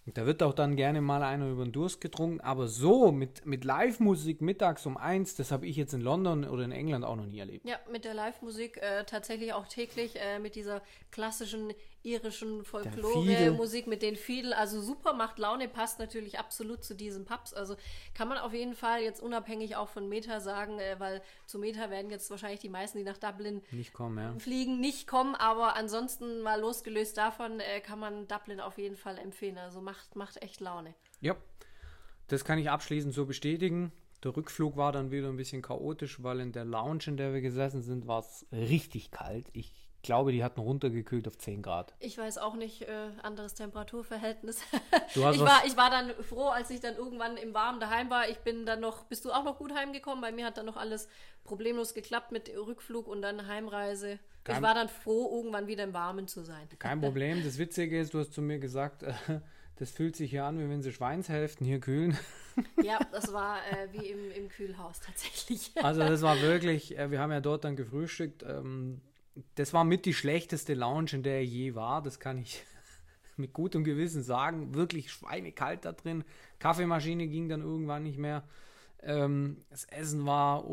Und 0.07 0.17
da 0.17 0.25
wird 0.25 0.43
auch 0.43 0.55
dann 0.55 0.77
gerne 0.77 1.01
mal 1.01 1.23
einer 1.25 1.49
über 1.51 1.65
den 1.65 1.73
Durst 1.73 2.01
getrunken. 2.01 2.41
Aber 2.41 2.69
so 2.69 3.11
mit, 3.11 3.45
mit 3.45 3.65
Live-Musik 3.65 4.41
mittags 4.41 4.87
um 4.87 4.97
eins, 4.97 5.35
das 5.35 5.51
habe 5.51 5.67
ich 5.67 5.77
jetzt 5.77 5.95
in 5.95 6.01
London 6.01 6.45
oder 6.45 6.65
in 6.65 6.73
England 6.73 7.05
auch 7.05 7.17
noch 7.17 7.27
nie 7.27 7.41
erlebt. 7.41 7.69
Ja, 7.69 7.77
mit 7.91 8.05
der 8.05 8.15
Live-Musik 8.15 8.77
äh, 8.77 9.05
tatsächlich 9.05 9.53
auch 9.53 9.67
täglich, 9.67 10.15
äh, 10.21 10.39
mit 10.39 10.55
dieser 10.55 10.81
klassischen 11.11 11.73
irischen 12.07 12.65
Folklore-Musik 12.65 13.89
mit 13.89 14.01
den 14.01 14.17
Fiedel. 14.17 14.53
Also 14.53 14.81
super, 14.81 15.13
macht 15.13 15.39
Laune, 15.39 15.67
passt 15.69 15.99
natürlich 15.99 16.39
absolut 16.39 16.85
zu 16.85 16.95
diesen 16.95 17.25
Pubs. 17.25 17.53
Also 17.53 17.77
kann 18.15 18.29
man 18.29 18.39
auf 18.39 18.55
jeden 18.55 18.75
Fall 18.75 19.03
jetzt 19.03 19.21
unabhängig 19.21 19.75
auch 19.75 19.89
von 19.89 20.09
Meta 20.09 20.41
sagen, 20.41 20.79
äh, 20.79 20.99
weil 20.99 21.21
zu 21.47 21.59
Meta 21.59 21.91
werden 21.91 22.11
jetzt 22.11 22.31
wahrscheinlich 22.31 22.61
die 22.61 22.69
meisten, 22.69 22.99
die 22.99 23.05
nach 23.05 23.19
Dublin 23.19 23.63
nicht 23.73 23.93
kommen, 23.93 24.19
ja. 24.19 24.39
fliegen, 24.39 24.79
nicht 24.79 25.09
kommen. 25.09 25.35
Aber 25.35 25.75
ansonsten 25.75 26.43
mal 26.43 26.61
losgelöst 26.61 27.17
davon 27.17 27.59
äh, 27.59 27.81
kann 27.81 27.99
man 27.99 28.29
Dublin 28.29 28.61
auf 28.61 28.79
jeden 28.79 28.97
Fall 28.97 29.19
empfehlen. 29.19 29.59
Also 29.59 29.81
macht, 29.81 29.96
macht 30.15 30.43
echt 30.43 30.61
Laune. 30.61 30.95
Ja, 31.21 31.37
das 32.29 32.45
kann 32.45 32.59
ich 32.59 32.71
abschließend 32.71 33.15
so 33.15 33.27
bestätigen. 33.27 33.93
Der 34.25 34.37
Rückflug 34.37 34.77
war 34.77 34.93
dann 34.93 35.11
wieder 35.11 35.29
ein 35.29 35.37
bisschen 35.37 35.63
chaotisch, 35.63 36.23
weil 36.23 36.41
in 36.41 36.53
der 36.53 36.65
Lounge, 36.65 37.05
in 37.07 37.17
der 37.17 37.33
wir 37.33 37.41
gesessen 37.41 37.83
sind, 37.83 38.07
war 38.07 38.21
es 38.21 38.47
richtig 38.51 39.11
kalt. 39.11 39.49
Ich 39.53 39.73
glaube, 40.07 40.33
die 40.33 40.43
hatten 40.43 40.61
runtergekühlt 40.61 41.27
auf 41.27 41.37
10 41.37 41.63
Grad. 41.63 41.95
Ich 41.99 42.17
weiß 42.17 42.39
auch 42.39 42.55
nicht, 42.55 42.83
äh, 42.83 43.11
anderes 43.23 43.55
Temperaturverhältnis. 43.55 44.61
ich, 45.15 45.21
war, 45.21 45.67
ich 45.67 45.77
war 45.77 45.91
dann 45.91 46.11
froh, 46.23 46.49
als 46.49 46.71
ich 46.71 46.81
dann 46.81 46.97
irgendwann 46.97 47.37
im 47.37 47.53
Warmen 47.53 47.81
daheim 47.81 48.09
war. 48.09 48.29
Ich 48.29 48.39
bin 48.39 48.65
dann 48.65 48.81
noch, 48.81 49.05
bist 49.05 49.25
du 49.25 49.33
auch 49.33 49.45
noch 49.45 49.59
gut 49.59 49.75
heimgekommen? 49.75 50.21
Bei 50.21 50.33
mir 50.33 50.47
hat 50.47 50.57
dann 50.57 50.67
noch 50.67 50.77
alles 50.77 51.09
problemlos 51.45 51.93
geklappt 51.93 52.33
mit 52.33 52.49
Rückflug 52.49 53.09
und 53.09 53.21
dann 53.21 53.47
Heimreise. 53.47 54.19
Kein, 54.45 54.57
ich 54.57 54.63
war 54.63 54.75
dann 54.75 54.89
froh, 54.89 55.37
irgendwann 55.37 55.67
wieder 55.67 55.83
im 55.83 55.93
Warmen 55.93 56.29
zu 56.29 56.43
sein. 56.43 56.69
Kein 56.79 57.01
Problem. 57.03 57.43
Das 57.45 57.59
Witzige 57.59 58.01
ist, 58.01 58.15
du 58.15 58.21
hast 58.21 58.33
zu 58.33 58.43
mir 58.43 58.61
gesagt, 58.61 59.03
äh, 59.03 59.13
das 59.77 59.91
fühlt 59.91 60.17
sich 60.17 60.31
hier 60.31 60.45
an, 60.45 60.59
wie 60.59 60.69
wenn 60.69 60.83
sie 60.83 60.93
Schweinshälften 60.93 61.67
hier 61.67 61.81
kühlen. 61.81 62.17
Ja, 62.83 62.99
das 63.13 63.35
war 63.35 63.59
äh, 63.71 63.93
wie 63.93 64.07
im, 64.07 64.31
im 64.31 64.49
Kühlhaus 64.49 65.01
tatsächlich. 65.01 65.73
Also 65.83 66.01
das 66.01 66.23
war 66.23 66.41
wirklich, 66.41 66.97
äh, 66.97 67.11
wir 67.11 67.21
haben 67.21 67.31
ja 67.31 67.43
dort 67.43 67.65
dann 67.65 67.77
gefrühstückt. 67.77 68.45
Ähm, 68.45 69.03
das 69.57 69.75
war 69.75 69.85
mit 69.85 70.07
die 70.07 70.15
schlechteste 70.15 70.73
Lounge, 70.73 71.11
in 71.13 71.23
der 71.23 71.35
er 71.35 71.45
je 71.45 71.75
war. 71.75 72.01
Das 72.01 72.19
kann 72.19 72.39
ich 72.39 72.65
mit 73.37 73.53
gutem 73.53 73.85
Gewissen 73.85 74.23
sagen. 74.23 74.75
Wirklich 74.75 75.11
schweinekalt 75.11 75.85
da 75.85 75.93
drin. 75.93 76.25
Kaffeemaschine 76.59 77.29
ging 77.29 77.51
dann 77.51 77.61
irgendwann 77.61 78.05
nicht 78.05 78.17
mehr. 78.17 78.43
Ähm, 79.03 79.63
das 79.69 79.85
Essen 79.85 80.25
war 80.25 80.65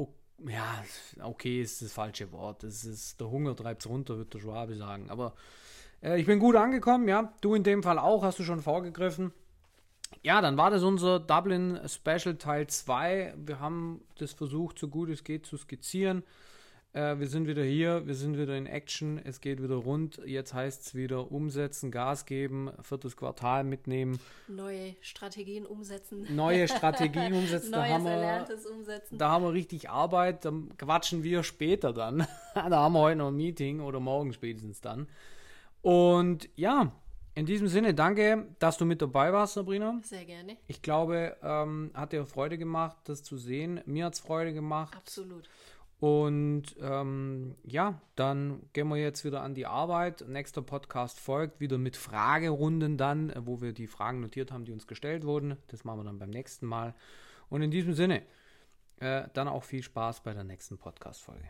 ja 0.47 0.83
okay, 1.21 1.61
ist 1.61 1.81
das 1.81 1.91
falsche 1.91 2.31
Wort. 2.31 2.63
Das 2.63 2.85
ist 2.85 3.19
der 3.19 3.29
Hunger 3.29 3.57
treibt 3.57 3.81
es 3.81 3.89
runter, 3.89 4.17
wird 4.17 4.33
der 4.33 4.39
Schwabe 4.39 4.75
sagen. 4.75 5.09
Aber 5.09 5.35
äh, 6.03 6.19
ich 6.19 6.25
bin 6.25 6.39
gut 6.39 6.55
angekommen, 6.55 7.07
ja. 7.07 7.33
Du 7.41 7.55
in 7.55 7.63
dem 7.63 7.81
Fall 7.81 7.97
auch, 7.97 8.23
hast 8.23 8.39
du 8.39 8.43
schon 8.43 8.61
vorgegriffen. 8.61 9.31
Ja, 10.21 10.41
dann 10.41 10.57
war 10.57 10.69
das 10.69 10.83
unser 10.83 11.19
Dublin 11.19 11.79
Special 11.87 12.35
Teil 12.35 12.67
2. 12.67 13.33
Wir 13.37 13.59
haben 13.59 14.01
das 14.19 14.33
versucht, 14.33 14.77
so 14.77 14.87
gut 14.87 15.09
es 15.09 15.23
geht, 15.23 15.45
zu 15.45 15.57
skizzieren. 15.57 16.23
Äh, 16.93 17.17
wir 17.19 17.27
sind 17.27 17.47
wieder 17.47 17.63
hier, 17.63 18.05
wir 18.05 18.13
sind 18.13 18.37
wieder 18.37 18.55
in 18.55 18.67
Action, 18.67 19.19
es 19.23 19.41
geht 19.41 19.61
wieder 19.61 19.75
rund. 19.75 20.21
Jetzt 20.25 20.53
heißt 20.53 20.85
es 20.85 20.95
wieder 20.95 21.31
umsetzen, 21.31 21.89
Gas 21.89 22.25
geben, 22.25 22.71
viertes 22.81 23.17
Quartal 23.17 23.63
mitnehmen. 23.63 24.19
Neue 24.47 24.95
Strategien 25.01 25.65
umsetzen. 25.65 26.27
Neue 26.29 26.67
Strategien 26.69 27.33
umsetzen. 27.33 27.71
Neues 27.71 27.89
da 27.89 27.93
haben 27.95 28.03
wir, 28.05 28.11
Erlerntes 28.11 28.65
umsetzen. 28.67 29.17
Da 29.17 29.29
haben 29.29 29.43
wir 29.43 29.53
richtig 29.53 29.89
Arbeit, 29.89 30.45
dann 30.45 30.69
quatschen 30.77 31.23
wir 31.23 31.41
später 31.41 31.93
dann. 31.93 32.27
da 32.53 32.69
haben 32.69 32.93
wir 32.93 32.99
heute 32.99 33.17
noch 33.17 33.29
ein 33.29 33.35
Meeting 33.35 33.81
oder 33.81 33.99
morgen 33.99 34.31
spätestens 34.31 34.79
dann. 34.79 35.07
Und 35.83 36.49
ja, 36.55 36.93
in 37.35 37.45
diesem 37.45 37.67
Sinne, 37.67 37.93
danke, 37.93 38.47
dass 38.59 38.77
du 38.77 38.85
mit 38.85 39.01
dabei 39.01 39.33
warst, 39.33 39.55
Sabrina. 39.55 39.99
Sehr 40.03 40.23
gerne. 40.23 40.55
Ich 40.67 40.81
glaube, 40.81 41.35
ähm, 41.43 41.91
hat 41.93 42.13
dir 42.13 42.25
Freude 42.25 42.57
gemacht, 42.57 42.97
das 43.03 43.21
zu 43.21 43.37
sehen. 43.37 43.81
Mir 43.85 44.05
hat 44.05 44.13
es 44.13 44.19
Freude 44.21 44.53
gemacht. 44.53 44.95
Absolut. 44.95 45.49
Und 45.99 46.75
ähm, 46.79 47.55
ja, 47.63 48.01
dann 48.15 48.61
gehen 48.71 48.87
wir 48.87 48.97
jetzt 48.97 49.25
wieder 49.25 49.41
an 49.41 49.55
die 49.55 49.65
Arbeit. 49.65 50.23
Nächster 50.27 50.61
Podcast 50.61 51.19
folgt 51.19 51.59
wieder 51.59 51.77
mit 51.77 51.97
Fragerunden 51.97 52.97
dann, 52.97 53.33
wo 53.45 53.61
wir 53.61 53.73
die 53.73 53.87
Fragen 53.87 54.21
notiert 54.21 54.51
haben, 54.51 54.63
die 54.63 54.71
uns 54.71 54.87
gestellt 54.87 55.25
wurden. 55.25 55.57
Das 55.67 55.83
machen 55.83 55.99
wir 55.99 56.05
dann 56.05 56.19
beim 56.19 56.29
nächsten 56.29 56.65
Mal. 56.65 56.93
Und 57.49 57.61
in 57.61 57.71
diesem 57.71 57.93
Sinne, 57.93 58.23
äh, 58.99 59.23
dann 59.33 59.49
auch 59.49 59.63
viel 59.63 59.83
Spaß 59.83 60.23
bei 60.23 60.33
der 60.33 60.43
nächsten 60.45 60.77
Podcast-Folge. 60.77 61.49